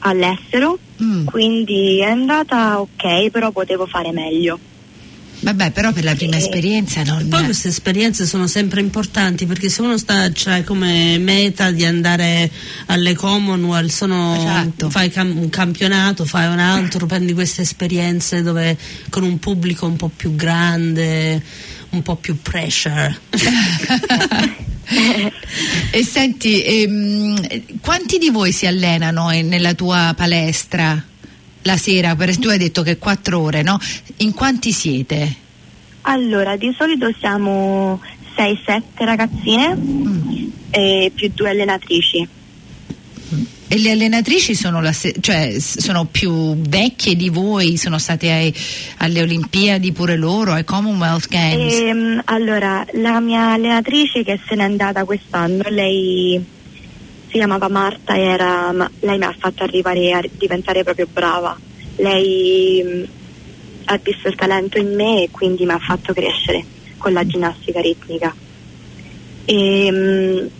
all'estero, 0.00 0.78
Mm. 1.02 1.26
quindi 1.26 2.00
è 2.00 2.04
andata 2.10 2.80
ok, 2.80 3.30
però 3.30 3.50
potevo 3.52 3.86
fare 3.86 4.10
meglio. 4.12 4.58
Vabbè, 5.40 5.70
però 5.70 5.92
per 5.92 6.02
la 6.02 6.16
prima 6.16 6.34
Eh. 6.34 6.38
esperienza 6.38 7.04
non... 7.04 7.28
Poi 7.28 7.44
queste 7.44 7.68
esperienze 7.68 8.26
sono 8.26 8.48
sempre 8.48 8.80
importanti 8.80 9.46
perché 9.46 9.68
se 9.68 9.82
uno 9.82 9.96
sta 9.96 10.32
cioè, 10.32 10.64
come 10.64 11.16
meta 11.18 11.70
di 11.70 11.84
andare 11.84 12.50
alle 12.86 13.14
Commonwealth, 13.14 13.88
sono- 13.92 14.34
Esatto. 14.34 14.90
fai 14.90 15.10
cam- 15.10 15.38
un 15.38 15.48
campionato, 15.48 16.24
fai 16.24 16.48
un 16.52 16.58
altro, 16.58 17.06
prendi 17.06 17.34
queste 17.34 17.62
esperienze 17.62 18.42
dove 18.42 18.76
con 19.10 19.22
un 19.22 19.38
pubblico 19.38 19.86
un 19.86 19.94
po' 19.94 20.10
più 20.14 20.34
grande, 20.34 21.40
un 21.90 22.02
po' 22.02 22.16
più 22.16 22.36
pressure. 22.42 23.16
e 25.90 26.04
senti, 26.04 26.62
ehm, 26.62 27.78
quanti 27.80 28.18
di 28.18 28.30
voi 28.30 28.52
si 28.52 28.66
allenano 28.66 29.30
in- 29.32 29.48
nella 29.48 29.74
tua 29.74 30.14
palestra 30.16 31.02
la 31.62 31.76
sera? 31.76 32.16
Per, 32.16 32.38
tu 32.38 32.48
hai 32.48 32.58
detto 32.58 32.82
che 32.82 32.96
quattro 32.96 33.40
ore, 33.40 33.62
no? 33.62 33.78
In 34.18 34.32
quanti 34.32 34.72
siete? 34.72 35.46
Allora, 36.02 36.56
di 36.56 36.74
solito 36.76 37.12
siamo 37.18 38.00
6-7 38.36 38.82
ragazzine 38.98 39.76
e 40.70 41.12
più 41.14 41.30
due 41.34 41.50
allenatrici. 41.50 42.28
E 43.70 43.78
le 43.78 43.90
allenatrici 43.90 44.54
sono, 44.54 44.80
se- 44.92 45.14
cioè, 45.20 45.56
sono 45.58 46.06
più 46.06 46.56
vecchie 46.56 47.16
di 47.16 47.28
voi? 47.28 47.76
Sono 47.76 47.98
state 47.98 48.30
ai- 48.30 48.54
alle 48.98 49.20
Olimpiadi 49.20 49.92
pure 49.92 50.16
loro, 50.16 50.52
ai 50.52 50.64
Commonwealth 50.64 51.28
Games? 51.28 51.74
Ehm, 51.74 52.22
allora, 52.24 52.86
la 52.92 53.20
mia 53.20 53.52
allenatrice 53.52 54.24
che 54.24 54.40
se 54.48 54.54
n'è 54.54 54.62
andata 54.62 55.04
quest'anno, 55.04 55.64
lei 55.68 56.42
si 57.26 57.32
chiamava 57.32 57.68
Marta 57.68 58.14
e 58.14 58.22
era, 58.22 58.72
lei 59.00 59.18
mi 59.18 59.24
ha 59.24 59.34
fatto 59.38 59.64
arrivare 59.64 60.12
a 60.12 60.22
diventare 60.38 60.82
proprio 60.82 61.06
brava. 61.12 61.54
Lei 61.96 62.82
mh, 62.82 63.08
ha 63.84 64.00
visto 64.02 64.28
il 64.28 64.34
talento 64.34 64.78
in 64.78 64.94
me 64.94 65.24
e 65.24 65.28
quindi 65.30 65.66
mi 65.66 65.72
ha 65.72 65.78
fatto 65.78 66.14
crescere 66.14 66.64
con 66.96 67.12
la 67.12 67.26
ginnastica 67.26 67.82
ritmica. 67.82 68.34
E 69.44 70.50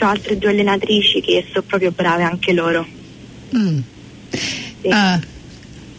ho 0.00 0.08
altre 0.08 0.38
due 0.38 0.50
allenatrici 0.50 1.20
che 1.20 1.46
sono 1.48 1.64
proprio 1.66 1.90
brave 1.90 2.22
anche 2.22 2.52
loro. 2.52 2.86
Mm. 3.56 3.78
Sì. 4.80 4.88
Ah, 4.88 5.20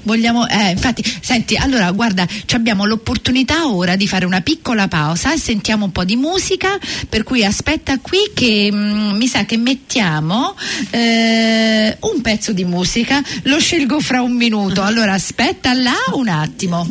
vogliamo, 0.08 0.48
eh, 0.48 0.72
infatti, 0.72 1.04
senti, 1.22 1.56
allora 1.56 1.92
guarda, 1.92 2.26
abbiamo 2.54 2.86
l'opportunità 2.86 3.68
ora 3.68 3.96
di 3.96 4.08
fare 4.08 4.26
una 4.26 4.42
piccola 4.42 4.88
pausa 4.88 5.34
e 5.34 5.38
sentiamo 5.38 5.86
un 5.86 5.92
po' 5.92 6.06
di 6.06 6.16
musica, 6.16 6.78
per 7.10 7.24
cui 7.24 7.44
aspetta 7.44 8.00
qui 8.00 8.20
che 8.34 8.70
mm, 8.72 9.16
mi 9.16 9.28
sa 9.28 9.46
che 9.46 9.58
mettiamo 9.58 10.56
eh, 10.92 11.98
un 12.00 12.22
pezzo 12.22 12.54
di 12.54 12.64
musica, 12.64 13.22
lo 13.44 13.60
scelgo 13.60 14.00
fra 14.00 14.22
un 14.22 14.34
minuto, 14.34 14.82
allora 14.82 15.14
aspetta 15.14 15.74
là 15.74 15.98
un 16.14 16.30
attimo. 16.30 16.90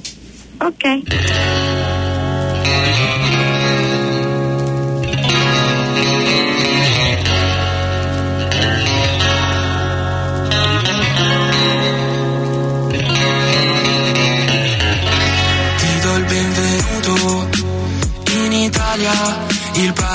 Ok. 0.58 2.15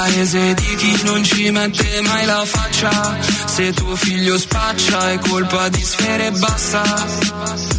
Paese 0.01 0.53
di 0.55 0.75
chi 0.75 1.03
non 1.03 1.23
ci 1.23 1.51
mette 1.51 2.01
mai 2.01 2.25
la 2.25 2.43
faccia. 2.45 3.17
Se 3.45 3.71
tuo 3.73 3.95
figlio 3.95 4.37
spaccia 4.37 5.11
è 5.11 5.19
colpa 5.19 5.69
di 5.69 5.83
sfere 5.83 6.27
e 6.27 6.31
basta. 6.31 6.83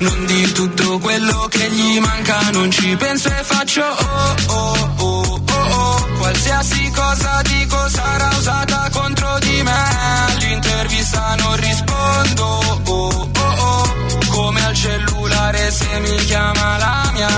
Non 0.00 0.24
di 0.26 0.52
tutto 0.52 0.98
quello 0.98 1.46
che 1.50 1.70
gli 1.70 2.00
manca, 2.00 2.50
non 2.52 2.68
ci 2.70 2.96
penso 2.96 3.28
e 3.28 3.42
faccio 3.44 3.82
oh 3.82 4.34
oh 4.46 4.94
oh 4.96 5.42
oh 5.48 5.74
oh. 5.80 6.08
Qualsiasi 6.18 6.90
cosa 6.90 7.42
dico 7.42 7.88
sarà 7.88 8.30
usata 8.36 8.88
contro 8.90 9.38
di 9.40 9.62
me. 9.62 9.82
All'intervista 10.26 11.34
non 11.36 11.56
rispondo 11.56 12.44
oh 12.44 13.30
oh 13.34 13.54
oh. 13.58 13.94
Come 14.30 14.64
al 14.64 14.74
cellulare 14.74 15.70
se 15.70 16.00
mi 16.00 16.16
chiama 16.24 16.76
la 16.78 17.10
mia 17.12 17.28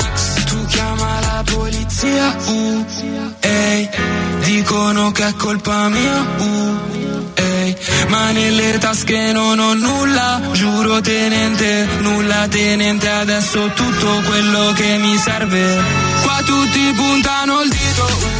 ex. 0.00 0.44
Tu 0.44 0.64
chiama 0.66 1.20
la 1.20 1.42
polizia, 1.44 1.85
uh, 2.02 2.84
ehi. 3.40 3.88
Dicono 4.44 5.10
che 5.12 5.26
è 5.26 5.34
colpa 5.34 5.88
mia, 5.88 6.24
uh, 6.38 6.78
ehi, 7.34 7.76
ma 8.08 8.30
nelle 8.30 8.78
tasche 8.78 9.32
non 9.32 9.58
ho 9.58 9.74
nulla, 9.74 10.40
giuro 10.52 11.00
tenente, 11.00 11.88
nulla 12.00 12.46
tenente, 12.48 13.08
adesso 13.08 13.70
tutto 13.74 14.22
quello 14.26 14.72
che 14.74 14.98
mi 14.98 15.16
serve. 15.16 15.82
Qua 16.22 16.42
tutti 16.44 16.92
puntano 16.94 17.60
il 17.62 17.70
dito, 17.70 18.35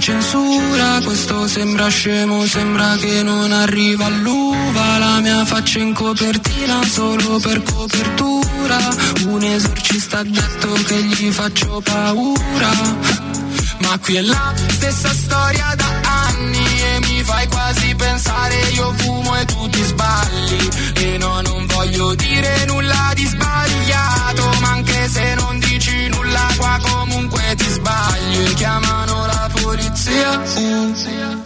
censura 0.00 1.00
Questo 1.04 1.46
sembra 1.46 1.88
scemo, 1.88 2.46
sembra 2.46 2.96
che 2.96 3.22
non 3.22 3.52
arriva 3.52 4.06
all'uva. 4.06 4.98
La 4.98 5.20
mia 5.20 5.44
faccia 5.44 5.78
in 5.78 5.92
copertina 5.94 6.82
solo 6.84 7.38
per 7.38 7.62
copertura. 7.62 8.78
Un 9.28 9.42
esorcista 9.42 10.18
ha 10.18 10.24
detto 10.24 10.72
che 10.86 11.02
gli 11.02 11.30
faccio 11.30 11.80
paura. 11.82 12.70
Ma 13.78 13.98
qui 13.98 14.16
è 14.16 14.22
la 14.22 14.52
stessa 14.70 15.12
storia 15.12 15.74
da 15.76 16.00
anni 16.02 16.80
e 16.80 16.98
mi 17.00 17.22
fai 17.22 17.46
quasi 17.48 17.94
pensare 17.94 18.54
io 18.72 18.92
fumo 18.96 19.36
e 19.36 19.44
tu 19.44 19.68
ti 19.68 19.82
sbagli 19.82 20.68
e 20.94 21.18
no 21.18 21.40
non 21.42 21.66
voglio 21.66 22.14
dire 22.14 22.64
nulla 22.66 23.12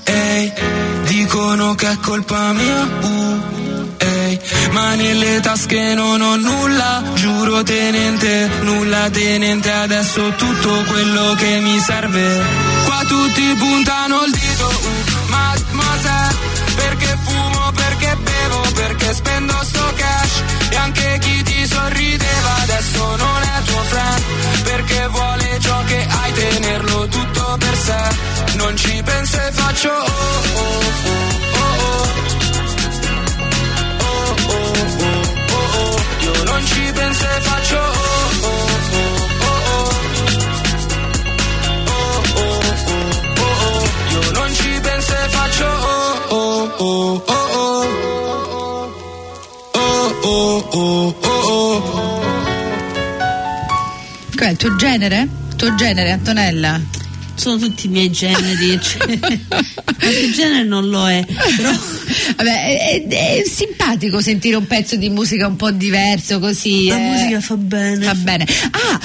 ehi 0.05 0.53
dicono 1.05 1.75
che 1.75 1.91
è 1.91 1.99
colpa 2.01 2.53
mia 2.53 2.83
uh, 3.01 3.41
ehi. 3.99 4.41
Ma 4.73 4.95
nelle 4.95 5.41
tasche 5.41 5.95
non 5.95 6.21
ho 6.21 6.37
nulla 6.37 7.03
giuro 7.15 7.63
tenente 7.63 8.51
nulla 8.63 9.09
tenente 9.11 9.71
adesso 9.71 10.33
tutto 10.37 10.85
quello 10.89 11.35
che 11.37 11.61
mi 11.61 11.79
serve. 11.81 12.43
Qua 12.85 13.03
tutti 13.07 13.55
puntano 13.59 14.25
il 14.25 14.33
dito 14.33 14.67
uh, 14.69 15.29
mademoiselle 15.29 16.39
perché 16.77 17.19
fumo 17.25 17.73
perché 17.75 18.17
bevo 18.23 18.61
perché 18.75 19.15
spendo 19.15 19.55
sto 19.63 19.93
cash. 19.97 20.43
E 20.71 20.77
anche 20.77 21.19
chi 21.21 21.30
faccio 29.71 29.89
oh 29.89 30.03
oh 30.03 30.83
oh 30.91 31.31
oh 31.31 32.09
oh 32.81 34.11
oh 34.11 34.35
oh 34.49 34.75
oh 34.99 35.15
oh 35.51 35.69
oh 35.79 35.95
io 36.21 36.33
non 36.45 36.65
ci 36.67 36.91
penso 36.93 37.25
e 37.25 37.41
faccio 37.41 37.79
oh 37.79 37.91
oh 38.43 38.69
oh 38.81 39.15
oh 39.41 39.63
oh 41.51 41.87
oh 41.87 42.19
oh 42.35 42.59
oh 42.91 43.05
oh 43.41 43.87
io 44.11 44.31
non 44.33 44.51
ci 44.55 44.81
penso 44.83 45.13
e 45.13 45.29
faccio 45.29 45.67
oh 45.67 46.19
oh 46.31 46.73
oh 46.79 47.23
oh 47.27 47.45
oh 47.63 48.89
oh 49.75 49.91
oh 50.25 50.67
oh 50.73 51.15
oh 51.23 51.45
oh 51.55 52.19
Qual 54.35 54.49
è 54.49 54.51
il 54.53 54.57
tuo 54.57 54.75
genere? 54.77 55.29
Tuo 55.57 55.75
genere, 55.77 56.11
Antonella? 56.13 56.81
Sono 57.41 57.57
tutti 57.57 57.87
i 57.87 57.89
miei 57.89 58.11
generi, 58.11 58.79
cioè, 58.83 59.19
qualche 59.49 60.31
genere 60.35 60.65
non 60.65 60.91
lo 60.91 61.09
è, 61.09 61.25
però 61.57 61.73
Vabbè, 62.37 63.07
è, 63.07 63.07
è 63.07 63.43
simpatico 63.47 64.21
sentire 64.21 64.57
un 64.57 64.67
pezzo 64.67 64.97
di 64.97 65.09
musica 65.09 65.47
un 65.47 65.57
po' 65.57 65.71
diverso 65.71 66.39
così. 66.39 66.87
la 66.89 66.97
eh. 66.97 67.01
musica 67.01 67.41
fa 67.41 67.57
bene. 67.57 68.05
Fa 68.05 68.15
bene. 68.15 68.47
Ah, 68.71 69.01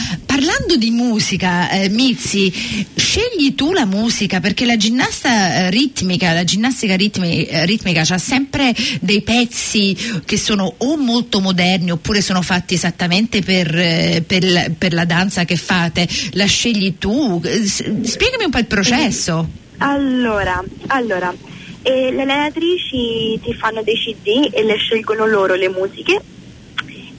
parlando 0.55 0.77
di 0.77 0.89
musica, 0.89 1.69
eh, 1.69 1.89
Mizzi, 1.89 2.51
scegli 2.95 3.55
tu 3.55 3.73
la 3.73 3.85
musica 3.85 4.39
perché 4.39 4.65
la 4.65 4.77
ginnasta 4.77 5.55
eh, 5.55 5.69
ritmica, 5.69 6.31
la 6.31 6.45
ginnastica 6.45 6.95
eh, 6.95 7.65
ritmica 7.65 8.01
ha 8.01 8.17
sempre 8.17 8.73
dei 9.01 9.21
pezzi 9.21 9.95
che 10.23 10.37
sono 10.37 10.73
o 10.77 10.97
molto 10.97 11.41
moderni 11.41 11.91
oppure 11.91 12.21
sono 12.21 12.41
fatti 12.41 12.75
esattamente 12.75 13.41
per, 13.41 13.75
eh, 13.75 14.23
per 14.25 14.73
per 14.77 14.93
la 14.93 15.05
danza 15.05 15.43
che 15.43 15.57
fate. 15.57 16.07
La 16.31 16.45
scegli 16.45 16.97
tu? 16.97 17.41
Spiegami 17.43 18.45
un 18.45 18.51
po' 18.51 18.59
il 18.59 18.65
processo. 18.65 19.47
Allora, 19.79 20.63
allora 20.87 21.33
eh, 21.81 22.11
le 22.11 22.21
allenatrici 22.21 23.39
ti 23.43 23.53
fanno 23.53 23.81
dei 23.83 23.95
CD 23.95 24.49
e 24.53 24.63
le 24.63 24.77
scelgono 24.77 25.25
loro 25.25 25.55
le 25.55 25.69
musiche 25.69 26.21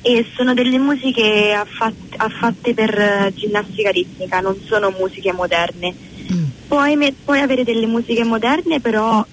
e 0.07 0.25
sono 0.37 0.55
delle 0.55 0.79
musiche 0.79 1.53
affat- 1.53 2.15
affatte 2.17 2.75
per 2.75 2.97
eh, 2.97 3.33
ginnastica 3.35 3.91
ritmica, 3.91 4.39
non 4.39 4.57
sono 4.65 4.95
musiche 4.97 5.33
moderne. 5.33 5.93
Mm. 6.33 6.45
Puoi, 6.69 6.95
me- 6.95 7.13
puoi 7.25 7.41
avere 7.41 7.65
delle 7.65 7.87
musiche 7.87 8.23
moderne, 8.23 8.79
però 8.79 9.27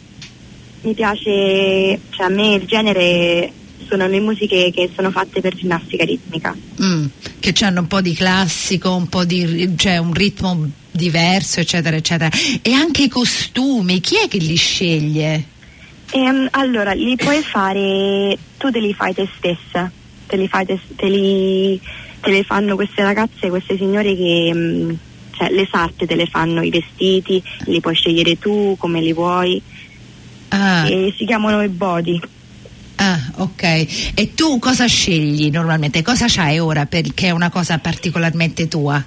mi 0.82 0.94
piace, 0.96 2.00
cioè 2.10 2.26
a 2.26 2.30
me 2.30 2.56
il 2.56 2.66
genere 2.66 3.52
sono 3.88 4.08
le 4.08 4.20
musiche 4.20 4.72
che 4.74 4.90
sono 4.96 5.12
fatte 5.12 5.42
per 5.42 5.54
ginnastica 5.54 6.06
ritmica. 6.06 6.56
Mm, 6.82 7.06
che 7.40 7.54
hanno 7.64 7.82
un 7.82 7.88
po' 7.88 8.02
di 8.02 8.16
classico, 8.16 8.96
un 8.96 9.08
po' 9.08 9.26
di 9.26 9.76
cioè 9.78 9.98
un 9.98 10.14
ritmo 10.14 10.68
diverso, 10.90 11.60
eccetera, 11.60 11.96
eccetera. 11.96 12.36
E 12.64 12.74
anche 12.74 13.04
i 13.04 13.10
costumi, 13.10 14.00
chi 14.00 14.16
è 14.16 14.28
che 14.28 14.40
li 14.40 14.56
sceglie? 14.56 15.44
Ehm, 16.14 16.48
allora, 16.52 16.94
li 16.94 17.16
puoi 17.16 17.44
fare, 17.44 18.36
tu 18.58 18.72
te 18.72 18.80
li 18.80 18.94
fai 18.96 19.14
te 19.14 19.28
stessa, 19.38 19.92
te 20.34 20.40
li, 20.40 20.48
fai 20.48 20.66
te, 20.66 20.80
te 20.96 21.08
li, 21.10 21.80
te 22.20 22.32
le 22.32 22.44
fanno 22.44 22.74
queste 22.74 23.04
ragazze, 23.04 23.50
queste 23.50 23.78
signore 23.78 24.16
che, 24.16 24.52
mm, 24.52 24.90
cioè 25.38 25.52
le 25.52 25.68
sarte 25.70 26.08
te 26.08 26.16
le 26.16 26.26
fanno 26.26 26.64
i 26.64 26.72
vestiti, 26.72 27.42
li 27.66 27.80
puoi 27.80 27.94
scegliere 27.94 28.40
tu 28.40 28.76
come 28.80 29.00
li 29.00 29.14
vuoi 29.14 29.62
Ah, 30.50 30.88
e 30.88 31.14
si 31.16 31.26
chiamano 31.26 31.62
i 31.62 31.68
body. 31.68 32.20
ah, 32.96 33.20
ok. 33.38 33.64
E 34.16 34.34
tu 34.34 34.58
cosa 34.58 34.88
scegli 34.88 35.52
normalmente? 35.52 36.02
Cosa 36.02 36.26
c'hai 36.28 36.58
ora 36.58 36.88
perché 36.88 37.28
è 37.28 37.32
una 37.32 37.52
cosa 37.52 37.78
particolarmente 37.78 38.68
tua? 38.68 39.04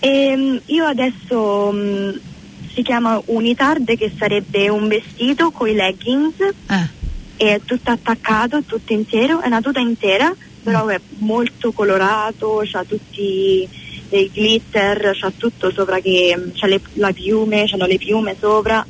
Ehm, 0.00 0.60
io 0.66 0.84
adesso 0.86 1.70
mm, 1.74 2.10
si 2.74 2.82
chiama 2.82 3.20
unitard 3.26 3.96
che 3.98 4.10
sarebbe 4.16 4.70
un 4.70 4.88
vestito 4.88 5.50
con 5.50 5.68
i 5.68 5.74
leggings 5.74 6.36
Ah, 6.66 6.88
è 7.38 7.60
tutto 7.64 7.90
attaccato, 7.92 8.62
tutto 8.66 8.92
intero, 8.92 9.40
è 9.40 9.46
una 9.46 9.62
tuta 9.62 9.80
intera, 9.80 10.34
però 10.62 10.86
è 10.88 11.00
molto 11.20 11.72
colorato, 11.72 12.60
c'ha 12.70 12.84
tutti 12.84 13.66
i 14.10 14.30
glitter, 14.32 15.16
c'ha 15.18 15.32
tutto 15.34 15.70
sopra 15.72 16.00
che 16.00 16.36
c'ha 16.54 16.66
le, 16.66 16.80
la 16.94 17.12
piume, 17.12 17.64
c'hanno 17.66 17.86
le 17.86 17.96
piume 17.96 18.36
sopra. 18.38 18.84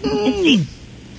Eh 0.00 0.34
sì. 0.42 0.66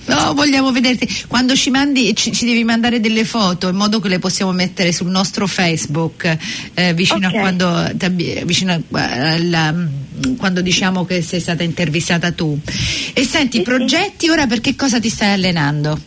No, 0.08 0.34
vogliamo 0.34 0.70
vederti. 0.70 1.24
Quando 1.26 1.56
ci 1.56 1.70
mandi, 1.70 2.14
ci, 2.14 2.30
ci 2.32 2.44
devi 2.44 2.62
mandare 2.62 3.00
delle 3.00 3.24
foto 3.24 3.68
in 3.68 3.74
modo 3.74 3.98
che 3.98 4.08
le 4.08 4.20
possiamo 4.20 4.52
mettere 4.52 4.92
sul 4.92 5.08
nostro 5.08 5.48
Facebook 5.48 6.36
eh, 6.74 6.94
vicino 6.94 7.26
Ok. 7.26 7.34
a 7.34 7.38
quando, 7.40 7.90
vicino 8.44 8.72
a- 8.92 9.32
alla- 9.32 9.74
quando 10.36 10.60
diciamo 10.62 11.04
che 11.04 11.22
sei 11.22 11.40
stata 11.40 11.64
intervistata 11.64 12.30
tu. 12.30 12.56
E 13.14 13.24
senti, 13.24 13.56
Sì, 13.58 13.58
sì. 13.58 13.62
progetti 13.62 14.28
ora 14.28 14.46
per 14.46 14.60
che 14.60 14.76
cosa 14.76 15.00
ti 15.00 15.08
stai 15.08 15.32
allenando? 15.32 15.98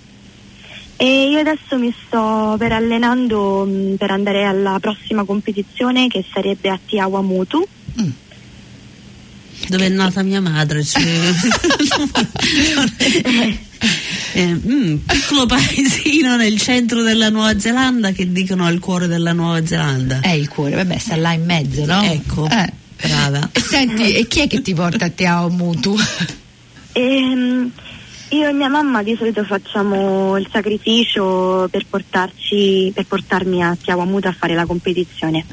E 1.02 1.30
io 1.30 1.40
adesso 1.40 1.78
mi 1.78 1.94
sto 2.06 2.56
per 2.58 2.74
allenando 2.74 3.66
mh, 3.66 3.96
per 3.96 4.12
andare 4.12 4.44
alla 4.44 4.80
prossima 4.82 5.24
competizione 5.24 6.10
che 6.10 6.26
sarebbe 6.30 6.68
a 6.70 6.78
Tiawamutu. 6.86 7.66
Mm. 8.02 8.10
dove 9.70 9.86
è 9.86 9.90
nata 9.90 10.22
mia 10.24 10.42
madre. 10.42 10.84
Cioè... 10.84 11.02
Eh, 14.34 14.46
mm, 14.54 14.96
piccolo 15.08 15.46
paesino 15.48 16.36
nel 16.36 16.60
centro 16.60 17.02
della 17.02 17.30
Nuova 17.30 17.58
Zelanda 17.58 18.12
che 18.12 18.30
dicono 18.32 18.66
al 18.66 18.78
cuore 18.80 19.08
della 19.08 19.32
Nuova 19.34 19.66
Zelanda. 19.66 20.20
È 20.20 20.30
il 20.32 20.48
cuore, 20.50 20.76
vabbè, 20.76 20.98
sta 20.98 21.16
là 21.16 21.32
in 21.34 21.46
mezzo, 21.46 21.86
no? 21.86 22.02
Ecco, 22.04 22.48
Eh. 22.48 22.72
brava. 23.02 23.50
E 23.52 23.60
senti, 23.60 24.14
e 24.14 24.28
chi 24.28 24.42
è 24.42 24.48
che 24.48 24.62
ti 24.62 24.74
porta 24.76 25.06
a 25.06 25.10
Tiao 25.10 25.50
Mutu? 25.50 25.98
Io 28.30 28.48
e 28.48 28.54
mia 28.54 28.70
mamma 28.70 29.02
di 29.02 29.15
solito 29.15 29.44
facciamo 29.44 30.38
il 30.38 30.48
sacrificio 30.52 31.68
per 31.72 31.86
portarci 31.89 32.92
per 32.94 33.06
portarmi 33.06 33.63
a 33.63 33.76
Tiawamutu 33.76 34.28
a 34.28 34.36
fare 34.38 34.54
la 34.54 34.65
competizione. 34.65 35.46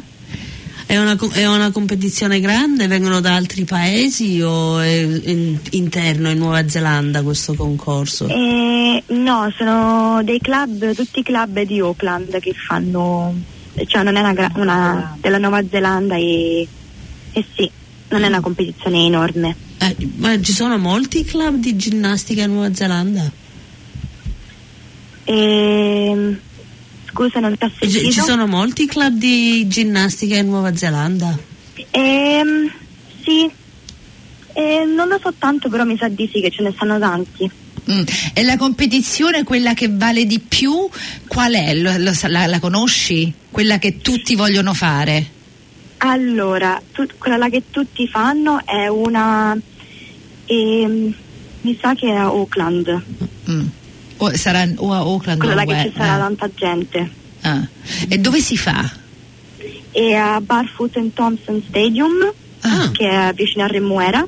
È 0.85 0.97
una, 0.99 1.17
è 1.33 1.47
una 1.47 1.73
competizione 1.73 2.39
grande? 2.39 2.87
Vengono 2.87 3.21
da 3.21 3.35
altri 3.35 3.65
paesi 3.65 4.41
o 4.41 4.79
è 4.79 5.01
in- 5.01 5.59
interno 5.71 6.31
in 6.31 6.39
Nuova 6.39 6.69
Zelanda 6.69 7.23
questo 7.23 7.55
concorso? 7.55 8.29
Eh, 8.29 9.03
no, 9.07 9.53
sono 9.57 10.21
dei 10.23 10.39
club, 10.39 10.95
tutti 10.95 11.21
i 11.21 11.23
club 11.25 11.61
di 11.63 11.81
Auckland 11.81 12.39
che 12.39 12.53
fanno, 12.53 13.35
cioè 13.87 14.05
non 14.05 14.15
è 14.15 14.21
una, 14.21 14.53
una 14.55 15.17
della 15.21 15.39
Nuova 15.39 15.61
Zelanda 15.69 16.15
e, 16.15 16.69
e 17.33 17.45
sì, 17.57 17.69
non 18.11 18.23
è 18.23 18.29
una 18.29 18.41
competizione 18.41 19.07
enorme. 19.07 19.66
Eh, 19.79 19.97
ma 20.17 20.41
ci 20.41 20.53
sono 20.53 20.79
molti 20.79 21.25
club 21.25 21.57
di 21.57 21.77
ginnastica 21.77 22.43
in 22.43 22.53
Nuova 22.53 22.75
Zelanda? 22.75 23.31
E, 25.25 26.37
scusa, 27.11 27.41
non 27.41 27.57
ti 27.57 27.65
ho 27.65 27.69
Ci, 27.81 27.91
sentito? 27.91 28.11
ci 28.13 28.21
sono 28.21 28.47
molti 28.47 28.87
club 28.87 29.15
di 29.15 29.67
ginnastica 29.69 30.37
in 30.37 30.47
Nuova 30.49 30.75
Zelanda? 30.77 31.37
Ehm, 31.91 32.71
sì, 33.25 33.51
Eh, 34.59 34.87
non 34.87 35.09
lo 35.09 35.19
so 35.23 35.35
tanto, 35.39 35.69
però 35.69 35.85
mi 35.85 35.99
sa 35.99 36.09
di 36.09 36.27
sì 36.33 36.41
che 36.41 36.51
ce 36.51 36.63
ne 36.63 36.73
stanno 36.75 36.99
tanti. 36.99 37.51
Mm. 37.91 38.03
E 38.33 38.43
la 38.43 38.57
competizione, 38.57 39.43
quella 39.45 39.75
che 39.75 39.89
vale 39.91 40.25
di 40.25 40.39
più, 40.39 40.89
qual 41.29 41.53
è? 41.53 41.75
Lo- 41.75 41.99
lo 41.99 42.13
la, 42.29 42.47
la 42.47 42.59
conosci? 42.59 43.31
Quella 43.51 43.77
che 43.79 43.99
tutti 43.99 44.35
vogliono 44.35 44.73
fare? 44.73 45.33
Allora, 45.99 46.81
tu- 46.93 47.07
quella 47.19 47.37
là 47.37 47.49
che 47.49 47.65
tutti 47.71 48.07
fanno 48.07 48.61
è 48.65 48.87
una, 48.89 49.57
ehm, 50.47 51.15
mi 51.63 51.79
sa 51.81 51.95
che 51.95 52.09
è 52.09 52.15
a 52.15 52.25
Auckland, 52.25 53.03
Mm. 53.49 53.67
O, 54.19 54.35
sarà 54.37 54.67
o 54.77 54.93
a 54.93 54.97
Auckland 54.99 55.39
quella 55.39 55.55
o 55.55 55.57
là 55.57 55.63
a 55.63 55.65
che 55.83 55.89
ci 55.89 55.95
sarà 55.97 56.15
ah. 56.15 56.19
tanta 56.19 56.51
gente. 56.55 57.11
Ah. 57.43 57.65
E 58.09 58.19
dove 58.19 58.41
si 58.41 58.57
fa? 58.57 58.91
E 59.93 60.15
a 60.15 60.41
Barfoot 60.41 60.97
and 60.97 61.13
Thompson 61.13 61.63
Stadium, 61.69 62.33
Ah. 62.61 62.91
che 62.91 63.09
è 63.09 63.33
vicino 63.35 63.65
a 63.65 63.67
Remuera. 63.69 64.27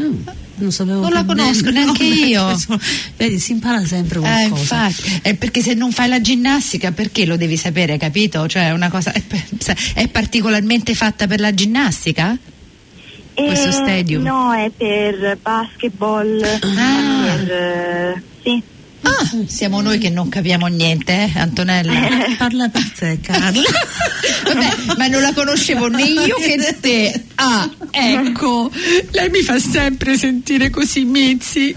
Mm, 0.00 0.12
non 0.58 0.72
sapevo 0.72 1.00
Non 1.00 1.12
la 1.12 1.24
conosco 1.24 1.62
bene. 1.64 1.84
neanche 1.84 2.04
io. 2.04 2.56
Vedi, 3.16 3.38
si 3.38 3.52
impara 3.52 3.84
sempre 3.84 4.18
Eh, 4.18 4.20
qualcosa. 4.22 4.86
infatti, 4.86 5.20
è 5.22 5.34
perché 5.34 5.62
se 5.62 5.74
non 5.74 5.92
fai 5.92 6.08
la 6.08 6.20
ginnastica, 6.20 6.92
perché 6.92 7.24
lo 7.24 7.36
devi 7.36 7.56
sapere, 7.56 7.96
capito? 7.96 8.46
Cioè, 8.46 8.68
è 8.68 8.72
una 8.72 8.88
cosa. 8.90 9.12
È, 9.12 9.22
è 9.94 10.08
particolarmente 10.08 10.94
fatta 10.94 11.26
per 11.26 11.40
la 11.40 11.52
ginnastica? 11.54 12.36
E 13.34 13.44
Questo 13.46 13.70
stadium? 13.70 14.22
No, 14.24 14.52
è 14.52 14.70
per 14.76 15.38
basketball, 15.40 16.42
Ah. 16.42 17.24
per, 17.36 17.50
eh, 17.52 18.22
sì. 18.42 18.62
Ah, 19.02 19.30
siamo 19.46 19.80
noi 19.80 19.98
che 19.98 20.10
non 20.10 20.28
capiamo 20.28 20.66
niente, 20.66 21.12
eh, 21.12 21.38
Antonella? 21.38 21.92
Parla 22.36 22.68
per 22.68 22.90
te, 22.96 23.18
Carla. 23.20 23.62
Vabbè, 24.44 24.94
ma 24.96 25.06
non 25.08 25.20
la 25.20 25.32
conoscevo 25.32 25.88
né 25.88 26.04
io 26.04 26.36
che 26.36 26.76
te. 26.80 27.22
Ah, 27.36 27.68
ecco, 27.90 28.70
lei 29.10 29.30
mi 29.30 29.42
fa 29.42 29.58
sempre 29.58 30.16
sentire 30.16 30.70
così 30.70 31.04
Mizzi. 31.04 31.74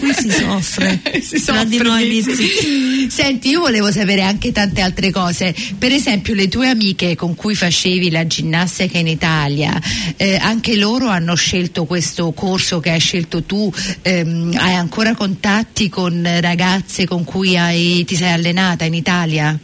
Qui 0.00 0.14
si 0.14 0.30
soffre. 0.30 1.00
Si 1.22 1.42
Tra 1.42 1.64
di 1.64 1.76
soffre, 1.76 1.88
noi, 1.88 2.08
Mizzi. 2.08 3.08
Senti, 3.10 3.50
io 3.50 3.60
volevo 3.60 3.90
sapere 3.90 4.22
anche 4.22 4.52
tante 4.52 4.80
altre 4.80 5.10
cose. 5.10 5.54
Per 5.78 5.92
esempio, 5.92 6.34
le 6.34 6.48
tue 6.48 6.68
amiche 6.68 7.14
con 7.14 7.34
cui 7.34 7.54
facevi 7.54 8.10
la 8.10 8.26
ginnastica 8.26 8.98
in 8.98 9.06
Italia, 9.06 9.80
eh, 10.16 10.36
anche 10.36 10.76
loro 10.76 11.08
hanno 11.08 11.34
scelto 11.34 11.84
questo 11.84 12.32
corso 12.32 12.80
che 12.80 12.90
hai 12.90 13.00
scelto 13.00 13.44
tu. 13.44 13.72
Ehm, 14.02 14.54
hai 14.56 14.74
ancora 14.74 15.14
contatti 15.62 15.88
con 15.88 16.28
ragazze 16.40 17.06
con 17.06 17.24
cui 17.24 17.56
hai- 17.56 18.04
ti 18.04 18.16
sei 18.16 18.32
allenata 18.32 18.84
in 18.84 18.94
Italia? 18.94 19.56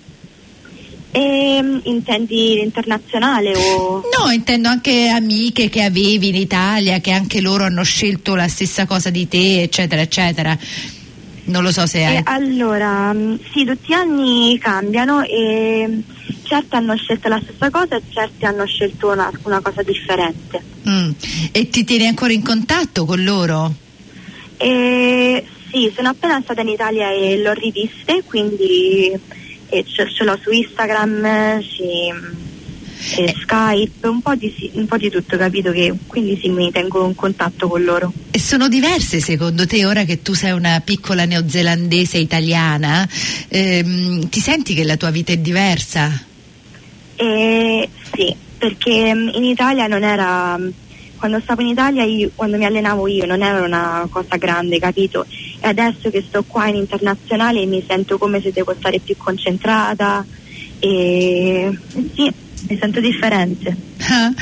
E, 1.10 1.60
mm, 1.60 1.78
intendi 1.84 2.60
internazionale 2.60 3.56
o... 3.56 4.02
No, 4.16 4.30
intendo 4.30 4.68
anche 4.68 5.08
amiche 5.08 5.68
che 5.68 5.82
avevi 5.82 6.28
in 6.28 6.36
Italia, 6.36 7.00
che 7.00 7.10
anche 7.10 7.40
loro 7.40 7.64
hanno 7.64 7.82
scelto 7.82 8.36
la 8.36 8.46
stessa 8.46 8.86
cosa 8.86 9.10
di 9.10 9.26
te, 9.26 9.62
eccetera, 9.62 10.00
eccetera. 10.00 10.56
Non 11.44 11.62
lo 11.62 11.72
so 11.72 11.86
se 11.86 12.04
hai. 12.04 12.16
Eh, 12.16 12.22
allora, 12.24 13.12
mh, 13.12 13.40
sì, 13.52 13.64
tutti 13.64 13.88
gli 13.88 13.92
anni 13.92 14.58
cambiano 14.60 15.22
e 15.22 15.86
mh, 15.88 16.02
certe 16.44 16.76
hanno 16.76 16.94
scelto 16.96 17.28
la 17.28 17.40
stessa 17.42 17.70
cosa 17.70 17.96
e 17.96 18.02
certe 18.08 18.46
hanno 18.46 18.66
scelto 18.66 19.10
una, 19.10 19.32
una 19.42 19.60
cosa 19.60 19.82
differente. 19.82 20.62
Mm. 20.88 21.10
E 21.50 21.70
ti 21.70 21.84
tieni 21.84 22.06
ancora 22.06 22.32
in 22.32 22.42
contatto 22.42 23.04
con 23.06 23.24
loro? 23.24 23.74
E, 24.58 25.44
sì, 25.70 25.92
sono 25.94 26.08
appena 26.08 26.40
stata 26.42 26.60
in 26.62 26.68
Italia 26.68 27.10
e 27.12 27.40
l'ho 27.40 27.52
riviste, 27.52 28.22
quindi 28.24 29.12
eh, 29.68 29.84
ce, 29.84 30.10
ce 30.10 30.24
l'ho 30.24 30.38
su 30.42 30.50
Instagram, 30.50 31.24
eh, 31.24 31.62
sì, 31.62 32.36
e 33.16 33.22
Eh. 33.24 33.34
Skype, 33.42 34.06
un 34.08 34.20
po, 34.20 34.34
di, 34.34 34.70
un 34.74 34.86
po' 34.86 34.96
di 34.96 35.08
tutto, 35.08 35.36
capito? 35.36 35.70
Che, 35.70 35.94
quindi 36.06 36.36
sì, 36.40 36.48
mi 36.48 36.70
tengo 36.72 37.06
in 37.06 37.14
contatto 37.14 37.68
con 37.68 37.82
loro. 37.84 38.12
E 38.30 38.38
sono 38.40 38.68
diverse 38.68 39.20
secondo 39.20 39.66
te, 39.66 39.86
ora 39.86 40.04
che 40.04 40.20
tu 40.22 40.34
sei 40.34 40.50
una 40.52 40.80
piccola 40.84 41.24
neozelandese 41.24 42.18
italiana, 42.18 43.08
ehm, 43.48 44.28
ti 44.28 44.40
senti 44.40 44.74
che 44.74 44.84
la 44.84 44.96
tua 44.96 45.10
vita 45.10 45.32
è 45.32 45.36
diversa? 45.38 46.24
E, 47.16 47.88
sì, 48.14 48.34
perché 48.58 49.14
mh, 49.14 49.30
in 49.34 49.44
Italia 49.44 49.86
non 49.86 50.02
era, 50.02 50.56
mh, 50.56 50.72
quando 51.18 51.40
stavo 51.40 51.62
in 51.62 51.68
Italia, 51.68 52.04
io- 52.04 52.30
quando 52.34 52.56
mi 52.56 52.64
allenavo 52.64 53.06
io, 53.08 53.26
non 53.26 53.42
era 53.42 53.60
una 53.64 54.06
cosa 54.10 54.36
grande, 54.36 54.78
capito? 54.78 55.24
E 55.60 55.68
adesso 55.68 56.10
che 56.10 56.24
sto 56.26 56.44
qua 56.44 56.68
in 56.68 56.76
internazionale 56.76 57.66
mi 57.66 57.84
sento 57.86 58.18
come 58.18 58.40
se 58.40 58.52
devo 58.52 58.74
stare 58.78 59.00
più 59.00 59.16
concentrata 59.16 60.24
e 60.24 60.38
e 60.80 61.76
sì, 62.14 62.32
mi 62.68 62.78
sento 62.78 63.00
differente. 63.00 63.76
Ah, 64.00 64.32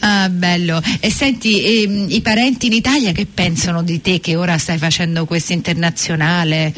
ah, 0.00 0.28
bello. 0.28 0.80
E 1.00 1.10
senti, 1.10 1.82
ehm, 1.82 2.06
i 2.08 2.20
parenti 2.20 2.66
in 2.66 2.72
Italia 2.72 3.12
che 3.12 3.26
pensano 3.26 3.82
di 3.82 4.00
te 4.00 4.20
che 4.20 4.36
ora 4.36 4.58
stai 4.58 4.78
facendo 4.78 5.24
questo 5.24 5.52
internazionale? 5.52 6.72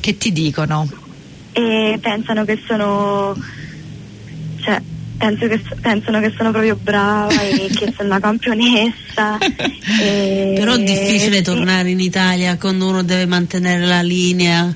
Che 0.00 0.16
ti 0.16 0.32
dicono? 0.32 0.88
E 1.52 1.98
pensano 2.00 2.44
che 2.44 2.60
sono, 2.66 3.36
cioè, 4.60 4.80
penso 5.18 5.46
che, 5.46 5.60
pensano 5.80 6.20
che 6.20 6.32
sono 6.36 6.50
proprio 6.50 6.76
brava 6.80 7.40
e 7.42 7.68
che 7.74 7.92
sono 7.96 8.08
una 8.08 8.20
campionessa. 8.20 9.36
e- 10.00 10.54
Però 10.56 10.74
è 10.74 10.82
difficile 10.82 11.42
tornare 11.42 11.90
in 11.90 12.00
Italia 12.00 12.56
quando 12.56 12.86
uno 12.88 13.02
deve 13.02 13.26
mantenere 13.26 13.84
la 13.84 14.00
linea. 14.02 14.72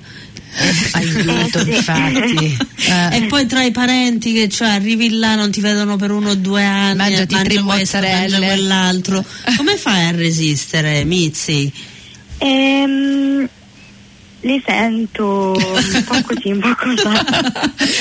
Aiuto, 0.93 1.61
Eh, 1.61 1.65
sì. 1.65 1.71
infatti. 1.71 2.57
Eh. 2.83 3.17
E 3.19 3.23
poi 3.27 3.47
tra 3.47 3.63
i 3.63 3.71
parenti 3.71 4.33
che 4.33 4.49
cioè, 4.49 4.71
arrivi 4.71 5.17
là 5.17 5.37
non 5.37 5.53
ti 5.53 5.61
vedono 5.61 5.95
per 5.97 6.11
uno 6.11 6.31
o 6.31 6.35
due 6.35 6.65
anni, 6.65 6.97
Mangiati 6.97 7.35
mangia 7.35 7.49
tre 7.55 7.63
questo, 7.63 8.01
mangia 8.01 8.39
quell'altro. 8.39 9.25
Come 9.57 9.77
fai 9.77 10.07
a 10.09 10.11
resistere, 10.11 11.05
Mizzi? 11.05 11.73
Ehm, 12.39 13.49
li 14.45 14.63
sento 14.67 15.53
un 15.57 16.05
po' 16.05 16.23
così, 16.23 16.51
un 16.51 16.59
po' 16.61 16.75
così. 16.77 17.03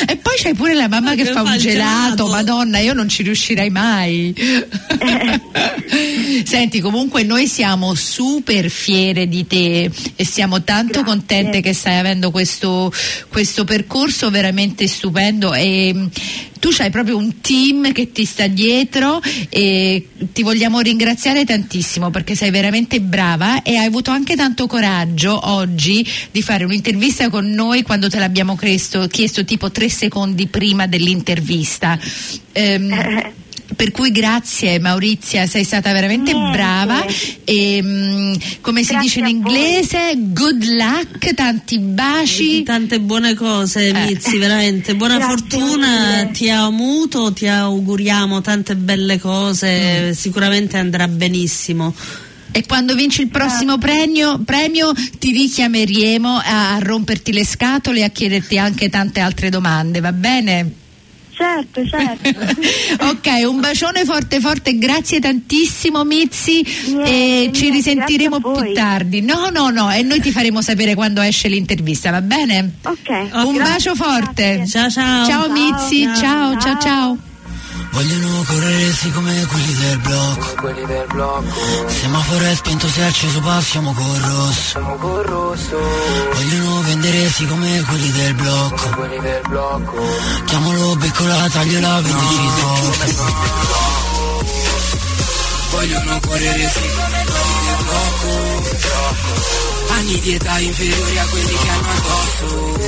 e 0.08 0.18
poi 0.18 0.34
c'hai 0.38 0.54
pure 0.56 0.74
la 0.74 0.88
mamma 0.88 1.14
che 1.16 1.24
Che 1.24 1.32
fa 1.32 1.42
un 1.42 1.58
gelato, 1.58 2.16
gelato. 2.16 2.28
madonna, 2.28 2.80
io 2.80 2.94
non 2.94 3.08
ci 3.10 3.24
riuscirei 3.24 3.70
mai. 3.70 4.34
Senti, 6.44 6.80
comunque 6.80 7.24
noi 7.24 7.48
siamo 7.48 7.94
super 7.94 8.70
fiere 8.70 9.28
di 9.28 9.46
te 9.46 9.90
e 10.16 10.26
siamo 10.26 10.64
tanto 10.64 11.02
Grazie. 11.02 11.06
contente 11.06 11.62
che 11.62 11.74
stai 11.74 11.98
avendo 12.00 12.32
questo, 12.32 12.92
questo 13.30 13.64
percorso 13.64 14.30
veramente 14.30 14.88
stupendo 14.88 15.54
e 15.54 16.10
tu 16.62 16.70
hai 16.78 16.92
proprio 16.92 17.18
un 17.18 17.42
team 17.42 17.92
che 17.92 18.12
ti 18.12 18.24
sta 18.24 18.46
dietro 18.46 19.20
e 19.50 20.08
ti 20.32 20.44
vogliamo 20.44 20.80
ringraziare 20.80 21.44
tantissimo 21.44 22.12
perché 22.12 22.36
sei 22.36 22.52
veramente 22.52 23.02
brava 23.02 23.64
e 23.64 23.78
hai 23.78 23.88
avuto 23.88 24.12
anche 24.12 24.36
tanto 24.36 24.68
coraggio 24.68 25.50
oggi 25.50 26.08
di 26.30 26.44
fare 26.44 26.64
un'intervista 26.64 27.32
con 27.32 27.50
noi 27.50 27.82
quando 27.82 28.10
te 28.10 28.20
l'abbiamo 28.20 28.56
chiesto, 28.56 29.08
chiesto 29.08 29.44
tipo 29.44 29.72
tre 29.72 29.90
secondi 29.90 30.46
prima 30.46 30.86
dell'intervista. 30.86 31.98
Ehm, 32.52 33.34
per 33.76 33.92
cui 33.92 34.12
grazie 34.12 34.80
Maurizia, 34.80 35.46
sei 35.48 35.64
stata 35.64 35.92
veramente 35.94 36.34
Niente. 36.34 36.52
brava 36.58 37.06
e 37.44 37.80
mm, 37.82 38.34
come 38.62 38.84
si 38.84 38.92
Grazie 38.94 39.02
dice 39.02 39.20
in 39.20 39.26
inglese, 39.28 40.14
good 40.18 40.64
luck, 40.64 41.34
tanti 41.34 41.80
baci. 41.80 42.64
Tante 42.64 43.00
buone 43.00 43.34
cose, 43.34 43.88
Eh. 43.88 43.94
Mizzi, 43.94 44.38
veramente. 44.38 44.96
Buona 44.96 45.18
Grazie 45.18 45.36
fortuna, 45.38 45.88
mille. 46.18 46.32
ti 46.32 46.50
amuto, 46.50 47.32
ti 47.34 47.48
auguriamo 47.48 48.42
tante 48.42 48.76
belle 48.76 49.20
cose, 49.20 50.10
Mm. 50.10 50.12
sicuramente 50.12 50.78
andrà 50.78 51.08
benissimo. 51.08 51.94
E 52.54 52.66
quando 52.66 52.96
vinci 52.96 53.22
il 53.22 53.30
prossimo 53.30 53.78
premio, 53.78 54.40
premio 54.44 54.92
ti 55.20 55.32
richiameremo 55.32 56.38
a, 56.44 56.74
a 56.76 56.80
romperti 56.80 57.32
le 57.32 57.46
scatole 57.46 58.00
e 58.00 58.04
a 58.04 58.10
chiederti 58.10 58.58
anche 58.58 58.90
tante 58.90 59.22
altre 59.22 59.50
domande, 59.50 60.02
va 60.02 60.12
bene? 60.12 60.72
Certo, 61.42 61.82
certo. 61.88 62.30
ok, 63.10 63.50
un 63.50 63.60
bacione 63.60 64.06
forte 64.06 64.40
forte, 64.40 64.78
grazie 64.78 65.20
tantissimo 65.20 66.04
Mizzi 66.04 66.64
Niente, 66.86 67.10
e 67.10 67.50
ci 67.52 67.70
niente, 67.70 67.78
risentiremo 67.78 68.40
più 68.40 68.74
tardi. 68.74 69.22
No, 69.22 69.50
no, 69.50 69.70
no, 69.70 69.92
e 69.92 70.04
noi 70.04 70.22
ti 70.22 70.32
faremo 70.32 70.62
sapere 70.62 70.94
quando 70.94 71.20
esce 71.22 71.48
l'intervista, 71.48 72.12
va 72.12 72.22
bene? 72.22 72.74
ok. 72.84 73.10
Un 73.10 73.54
grazie, 73.56 73.74
bacio 73.74 73.96
forte. 73.96 74.56
grazie. 74.58 74.68
Ciao 74.68 74.90
ciao. 74.90 75.26
Ciao 75.26 75.50
Mizzi, 75.50 76.04
ciao, 76.16 76.58
ciao, 76.60 76.60
ciao. 76.60 76.80
Ciao. 76.80 77.18
Vogliono 77.92 78.44
correre 78.48 78.94
sì 78.94 79.12
come 79.12 79.46
quelli 79.46 79.74
del 79.74 79.98
blocco. 80.00 80.54
quelli 80.62 80.86
del 80.86 81.06
blocco, 81.08 81.90
Semaforo 81.90 82.46
è 82.46 82.56
spento, 82.56 82.88
se 82.88 83.04
acceso 83.04 83.42
passiamo 83.42 83.92
col 83.94 84.16
rosso. 84.18 84.62
siamo 84.62 84.96
col 84.96 85.24
rosso, 85.26 85.78
Vogliono 86.34 86.82
vendere 86.84 87.30
sì 87.30 87.46
come 87.46 87.82
quelli 87.82 88.10
del 88.12 88.34
blocco. 88.36 88.90
quelli 88.96 89.20
del 89.20 89.42
blocco, 89.48 90.02
Chiamalo 90.46 90.96
beccola, 90.96 91.50
tagliola, 91.50 92.00
vendici 92.02 92.50
Vogliono 95.72 96.20
correre 96.22 96.70
sì 96.70 96.90
come 96.96 97.24
quelli 97.26 97.66
del 97.66 97.84
blocco 97.84 98.30
Anni 99.94 100.20
di 100.22 100.34
età 100.34 100.58
inferiori 100.60 101.20
a 101.20 101.26
quelli 101.26 101.54
che 101.54 101.70
hanno 101.70 101.92
addosso 101.92 102.80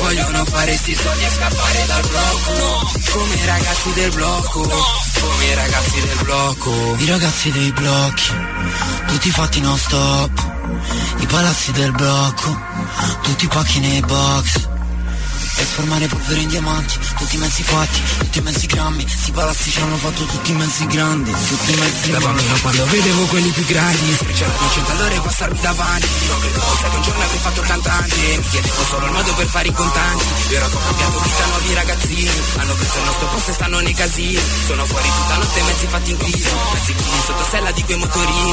Vogliono 0.00 0.44
fare 0.46 0.76
sti 0.76 0.94
soldi 0.94 1.24
e 1.24 1.30
scappare 1.30 1.84
dal 1.86 2.06
blocco. 2.08 2.90
Come 3.12 3.34
i 3.34 3.46
ragazzi 3.46 3.92
del 3.92 4.10
blocco. 4.10 4.60
Come 4.60 5.44
i 5.44 5.54
ragazzi 5.54 6.00
del 6.00 6.18
blocco. 6.22 6.94
I 6.96 7.06
ragazzi 7.06 7.50
dei 7.52 7.72
blocchi, 7.72 8.32
tutti 9.06 9.30
fatti 9.30 9.60
non 9.60 9.76
stop. 9.76 10.52
I 11.18 11.26
palazzi 11.26 11.72
del 11.72 11.92
blocco, 11.92 12.58
tutti 13.22 13.46
pacchi 13.46 13.80
nei 13.80 14.00
box. 14.00 14.69
Trasformare 15.60 16.06
polvere 16.06 16.40
in 16.40 16.48
diamanti, 16.48 16.98
tutti 17.18 17.36
mezzi 17.36 17.62
fatti, 17.62 18.00
tutti 18.18 18.40
mezzi 18.40 18.66
grammi. 18.66 19.06
Sti 19.06 19.30
palazzi 19.30 19.70
ci 19.70 19.80
hanno 19.80 19.96
fatto 19.96 20.24
tutti 20.24 20.52
mezzi 20.54 20.86
grandi, 20.86 21.30
tutti 21.30 21.74
mezzi 21.74 22.10
Da 22.10 22.18
bambino 22.18 22.58
quando 22.62 22.86
vedevo 22.86 23.24
quelli 23.26 23.50
più 23.50 23.64
grandi. 23.66 24.14
Sfrecciare 24.14 24.52
il 24.52 24.70
centellore 24.72 25.14
e 25.16 25.20
passarmi 25.20 25.60
davanti. 25.60 26.08
Non 26.28 26.40
credevo 26.40 26.76
sai 26.80 26.90
che 26.90 26.96
un 26.96 27.02
giorno 27.02 27.22
avrei 27.22 27.38
fatto 27.38 27.60
il 27.60 27.66
cantante 27.66 28.16
Mi 28.16 28.48
chiedevo 28.48 28.84
solo 28.84 29.04
il 29.04 29.12
modo 29.12 29.34
per 29.34 29.46
fare 29.48 29.68
i 29.68 29.72
contanti. 29.72 30.24
Ora 30.56 30.66
che 30.66 30.74
ho 30.74 30.80
cambiato 30.80 31.20
vita 31.20 31.46
nuovi 31.46 31.74
ragazzini. 31.74 32.30
Hanno 32.56 32.74
preso 32.74 32.98
il 32.98 33.04
nostro 33.04 33.26
posto 33.26 33.50
e 33.50 33.52
stanno 33.52 33.80
nei 33.80 33.94
casini. 33.94 34.40
Sono 34.66 34.86
fuori 34.86 35.08
tutta 35.08 35.36
notte 35.36 35.62
mezzi 35.62 35.86
fatti 35.86 36.10
in 36.10 36.16
crisi. 36.16 36.48
Mezzi 36.72 36.94
chini 36.94 37.20
sotto 37.26 37.44
sella 37.50 37.70
di 37.70 37.84
quei 37.84 37.98
motorini. 37.98 38.52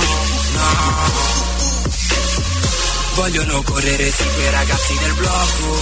No 0.52 1.67
Vogliono 3.18 3.64
correre 3.64 4.12
sì 4.12 4.24
quei 4.36 4.52
ragazzi 4.52 4.96
del 5.00 5.14
blocco. 5.16 5.82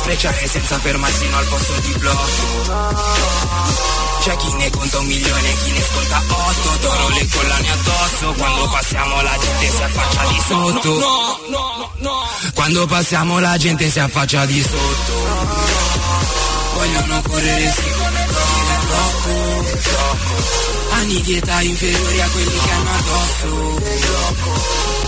Sfrecciare 0.00 0.46
senza 0.46 0.78
fermarsi 0.80 1.28
no 1.28 1.36
al 1.38 1.46
posto 1.46 1.72
di 1.80 1.92
blocco. 1.96 2.76
C'è 4.20 4.36
chi 4.36 4.52
ne 4.52 4.68
conta 4.68 4.98
un 4.98 5.06
milione, 5.06 5.54
chi 5.64 5.70
ne 5.72 5.80
sconta 5.80 6.22
otto. 6.28 6.76
D'oro 6.82 7.08
le 7.08 7.26
collane 7.30 7.70
addosso 7.70 8.32
Quando 8.34 8.68
passiamo 8.68 9.22
la 9.22 9.38
gente 9.40 9.70
si 9.70 9.82
affaccia 9.82 10.26
di 10.26 10.40
sotto. 10.46 11.40
Quando 12.52 12.86
passiamo 12.86 13.38
la 13.38 13.56
gente 13.56 13.90
si 13.90 13.98
affaccia 13.98 14.44
di 14.44 14.60
sotto. 14.60 15.14
Vogliono 16.74 17.22
correre 17.22 17.72
sì 17.72 18.77
blocco 18.88 19.68
Anni 20.90 21.20
di 21.22 21.36
età 21.36 21.60
inferiori 21.60 22.20
a 22.20 22.28
quelli 22.28 22.58
che 22.58 22.70
hanno 22.70 22.90
addosso. 22.90 23.80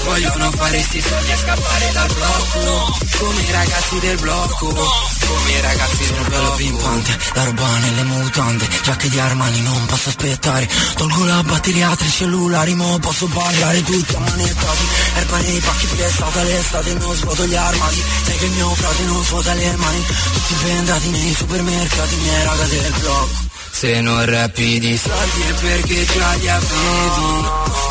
Vogliono 0.05 0.51
fare 0.53 0.83
sti 0.83 1.01
soldi 1.01 1.31
e 1.31 1.37
scappare 1.37 1.90
dal 1.93 2.12
blocco. 2.12 2.99
Come 3.19 3.40
i 3.43 3.51
ragazzi 3.51 3.99
del 3.99 4.19
blocco. 4.19 5.09
Come 5.31 5.51
i 5.51 5.61
ragazzi 5.61 6.12
del 6.12 6.27
bello 6.29 6.53
pimpante, 6.55 7.19
la 7.35 7.45
roba 7.45 7.79
nelle 7.79 8.03
mutande, 8.03 8.69
giacche 8.83 9.09
di 9.09 9.19
Armani 9.19 9.61
non 9.62 9.87
posso 9.87 10.09
aspettare, 10.09 10.69
tolgo 10.97 11.25
la 11.25 11.43
batteria 11.45 11.95
tra 11.95 12.07
i 12.07 12.11
cellulari, 12.11 12.75
mo 12.75 12.99
posso 12.99 13.27
parlare 13.27 13.83
tutti 13.83 14.14
ammanettati, 14.14 14.85
erba 15.14 15.38
nei 15.38 15.61
pacchi 15.61 15.87
prestata 15.87 16.43
l'estate, 16.43 16.95
non 16.95 17.14
svuoto 17.14 17.47
gli 17.47 17.55
armadi, 17.55 18.03
sai 18.25 18.37
che 18.38 18.47
mio 18.49 18.75
frate 18.75 19.03
non 19.05 19.25
svuota 19.25 19.55
le 19.55 19.77
mani, 19.77 20.05
tutti 20.33 20.55
bendati 20.64 21.09
nei 21.11 21.35
supermercati, 21.35 22.14
miei 22.16 22.45
raga 22.45 22.64
del 22.64 22.95
blocco. 22.99 23.50
Se 23.72 24.00
non 24.00 24.24
rappi 24.24 24.78
di 24.78 24.96
soldi 24.98 25.42
è 25.42 25.52
perché 25.54 26.04
già 26.04 26.33
li 26.35 26.48
avevi 26.48 27.44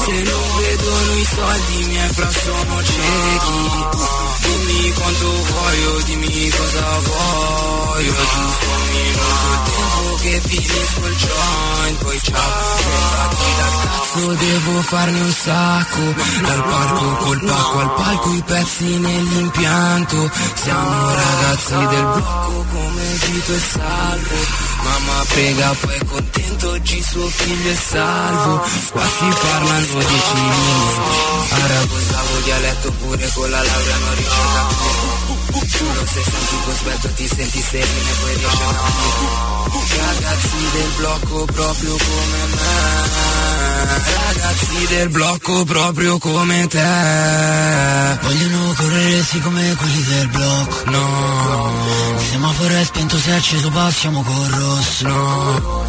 Se 0.06 0.24
non 0.24 0.58
vedono 0.58 1.14
i 1.16 1.28
soldi 1.36 1.84
miei 1.86 2.10
fra 2.10 2.30
sono 2.32 2.84
ciechi 2.84 4.08
Dimmi 4.42 4.94
quanto 4.94 5.32
voglio, 5.32 6.02
dimmi 6.06 6.50
cosa 6.50 7.00
voglio. 7.00 8.14
Giusto 8.14 8.66
un 8.70 8.88
minuto 8.90 9.70
tempo 10.00 10.16
che 10.22 10.42
finisco 10.46 11.06
il 11.06 11.16
joint 11.16 12.04
Poi 12.04 12.20
ciao, 12.22 12.76
levati 12.78 13.46
dal 13.58 13.82
cazzo 13.84 14.34
devo 14.34 14.82
farne 14.82 15.22
un 15.22 15.32
sacco. 15.32 16.02
Dal 16.42 16.64
palco 16.64 17.16
col 17.26 17.40
pacco 17.46 17.80
al 17.80 17.94
palco 17.94 18.34
i 18.34 18.44
pezzi 18.46 18.98
nell'impianto. 18.98 20.32
Siamo 20.56 21.14
ragazzi 21.14 21.76
del 21.76 22.04
blocco 22.04 22.66
come 22.72 23.04
Vito 23.26 23.54
e 23.54 23.60
Salvo 23.60 24.68
Mamma 24.84 25.09
prega 25.26 25.76
poi 25.80 26.06
contento 26.06 26.70
oggi 26.72 27.02
suo 27.02 27.28
figlio 27.28 27.72
è 27.72 27.76
salvo. 27.76 28.62
Qua 28.92 29.06
si 29.06 29.26
parlano 29.42 29.86
dieci 29.86 30.34
lingue 30.34 31.30
Arabo, 31.50 31.96
dialetto 32.44 32.92
pure 32.92 33.30
con 33.34 33.50
la 33.50 33.64
laurea 33.64 33.98
non 33.98 34.16
riesce 34.16 34.42
a 34.42 35.39
capire 35.52 35.68
Giuro 35.68 36.06
se 36.06 36.22
senti 36.24 36.56
cosbelto 36.66 37.08
ti 37.16 37.28
senti 37.28 37.62
sereno 37.62 38.10
e 38.10 38.14
poi 38.22 38.34
riesci 38.36 38.62
a 38.62 40.06
Ragazzi 40.06 40.70
del 40.72 40.90
blocco 40.98 41.46
proprio 41.46 41.96
come 41.98 42.38
me 42.54 43.98
Ragazzi 44.14 44.88
del 44.88 45.10
blocco 45.10 45.64
proprio 45.66 46.18
come 46.18 46.68
te. 46.68 48.18
Vogliono 48.22 48.74
correre 48.76 49.24
sì 49.24 49.40
come 49.42 49.76
quelli 49.76 50.04
del 50.04 50.28
blocco, 50.28 50.76
No, 50.92 51.72
il 52.20 52.26
semaforo 52.30 52.74
è 52.76 52.84
spento, 52.84 53.18
se 53.18 53.30
è 53.32 53.34
acceso 53.36 53.70
passiamo 53.70 54.22
col 54.24 54.48
rosso. 54.48 55.08
no, 55.08 55.86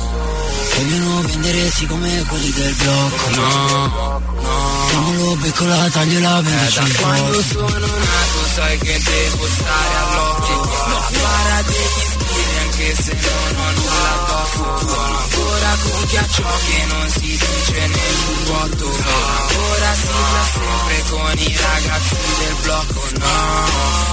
Vogliono 0.77 1.21
vendere 1.23 1.71
sì 1.71 1.87
come 1.87 2.25
quelli 2.27 2.51
del 2.53 2.75
blocco, 2.75 3.29
no, 3.35 4.21
no 4.43 4.87
chiamalo 4.89 5.37
beccola, 5.37 5.89
tagliola, 5.91 6.39
Eh, 6.39 6.43
vendici 6.43 6.79
da 6.79 6.85
il 6.87 6.97
quando 6.97 7.33
posto. 7.33 7.59
sono 7.59 7.87
nato 7.87 8.30
sai 8.51 8.79
che 8.79 8.99
devo 8.99 9.47
stare 9.47 9.95
all'occhio 9.97 10.61
La 10.89 11.11
para 11.23 11.63
degli 11.63 12.03
spiri 12.11 12.59
anche 12.59 12.95
se 12.95 13.15
non 13.15 13.57
ho 13.57 13.71
nulla 13.71 14.11
addosso 14.15 14.89
Sono 14.89 15.19
ancora 15.19 15.77
con 15.83 16.05
ghiaccio 16.07 16.43
che 16.67 16.85
non 16.87 17.09
si 17.09 17.21
dice 17.21 17.87
nel 17.87 18.17
giubbotto 18.25 18.87
Ora 18.87 19.95
si 19.95 20.07
sta 20.07 20.43
sempre 20.53 21.03
con 21.11 21.39
i 21.39 21.57
ragazzi 21.57 22.17
del 22.39 22.55
blocco 22.63 23.09
No, 23.19 23.29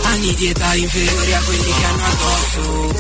Anni 0.09 0.35
di 0.35 0.49
età 0.49 0.75
inferiori 0.75 1.35
a 1.35 1.41
quelli 1.45 1.73
che 1.73 1.85
hanno 1.85 2.05
addosso 2.05 2.93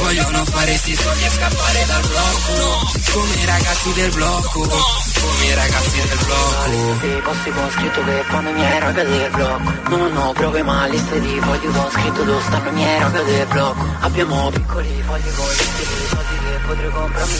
Vogliono 0.00 0.44
fare 0.46 0.74
sti 0.78 0.94
soldi 0.94 1.24
e 1.24 1.28
scappare 1.28 1.84
dal 1.84 2.00
blocco. 2.06 2.90
Come 3.12 3.34
i 3.34 3.44
ragazzi 3.44 3.92
del 3.92 4.10
blocco. 4.12 4.60
Come 4.60 5.44
i 5.44 5.54
ragazzi 5.54 5.96
del 5.96 6.18
blocco. 6.24 7.06
Dei 7.06 7.20
posti 7.20 7.50
con 7.50 7.70
scritto 7.70 8.04
che 8.04 8.24
fanno 8.28 8.48
i 8.48 8.52
miei 8.54 8.78
raga 8.78 9.02
del 9.02 9.30
blocco. 9.30 9.96
Non 9.96 10.16
ho 10.16 10.32
prove 10.32 10.62
ma 10.62 10.86
liste 10.86 11.20
di 11.20 11.38
fogli 11.38 11.70
con 11.70 11.90
scritto 11.90 12.22
dove 12.22 12.42
stanno 12.44 12.68
i 12.70 12.72
miei 12.72 12.98
raga 12.98 13.20
del 13.20 13.46
blocco. 13.46 13.84
Abbiamo 14.00 14.50
piccoli 14.50 15.02
fogli 15.04 15.34
con 15.34 15.48
liste 15.48 15.82
di 15.82 16.06
soldi 16.08 16.47
potrei 16.66 16.90
comprarmi 16.90 17.34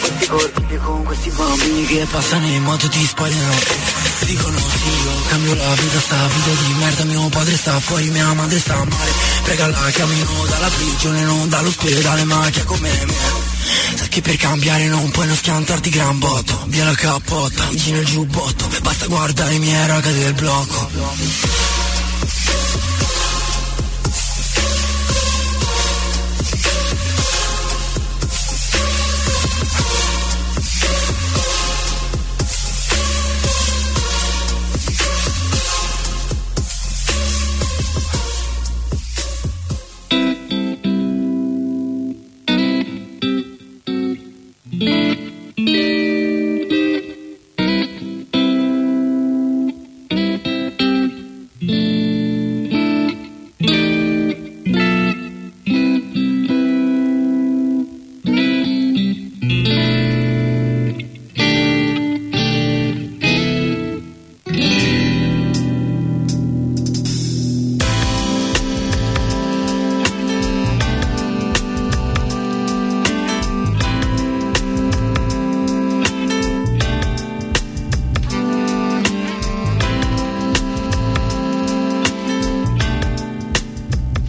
Questi 0.00 0.26
corpi 0.26 0.76
con 0.76 1.04
questi 1.04 1.30
bambini 1.30 1.86
che 1.86 2.06
passano 2.10 2.46
in 2.46 2.62
moto 2.62 2.88
ti 2.88 3.06
sparano. 3.06 3.54
Dicono 4.20 4.58
sì, 4.58 4.88
io 4.88 5.22
cambio 5.28 5.54
la 5.54 5.74
vita, 5.74 6.00
sta 6.00 6.26
vita 6.26 6.62
di 6.62 6.72
merda 6.74 7.04
Mio 7.04 7.28
padre 7.28 7.56
sta 7.56 7.80
fuori, 7.80 8.10
mia 8.10 8.32
madre 8.32 8.58
sta 8.58 8.76
male 8.76 9.12
Prega 9.42 9.66
la 9.66 9.90
cammino 9.90 10.46
dalla 10.48 10.68
prigione, 10.68 11.22
non 11.22 11.48
dall'ospedale 11.48 12.24
Ma 12.24 12.48
che 12.50 12.64
come 12.64 13.04
me? 13.04 13.14
Sai 13.96 14.08
che 14.08 14.20
per 14.20 14.36
cambiare 14.36 14.86
non 14.86 15.10
puoi 15.10 15.26
non 15.26 15.36
schiantarti 15.36 15.90
gran 15.90 16.18
botto. 16.18 16.64
Via 16.66 16.84
la 16.84 16.94
cappotta, 16.94 17.64
vicino 17.70 17.98
il 17.98 18.06
giubbotto 18.06 18.68
Basta 18.80 19.06
guardare 19.06 19.54
i 19.54 19.58
miei 19.58 19.86
raga 19.86 20.10
del 20.10 20.34
blocco 20.34 20.90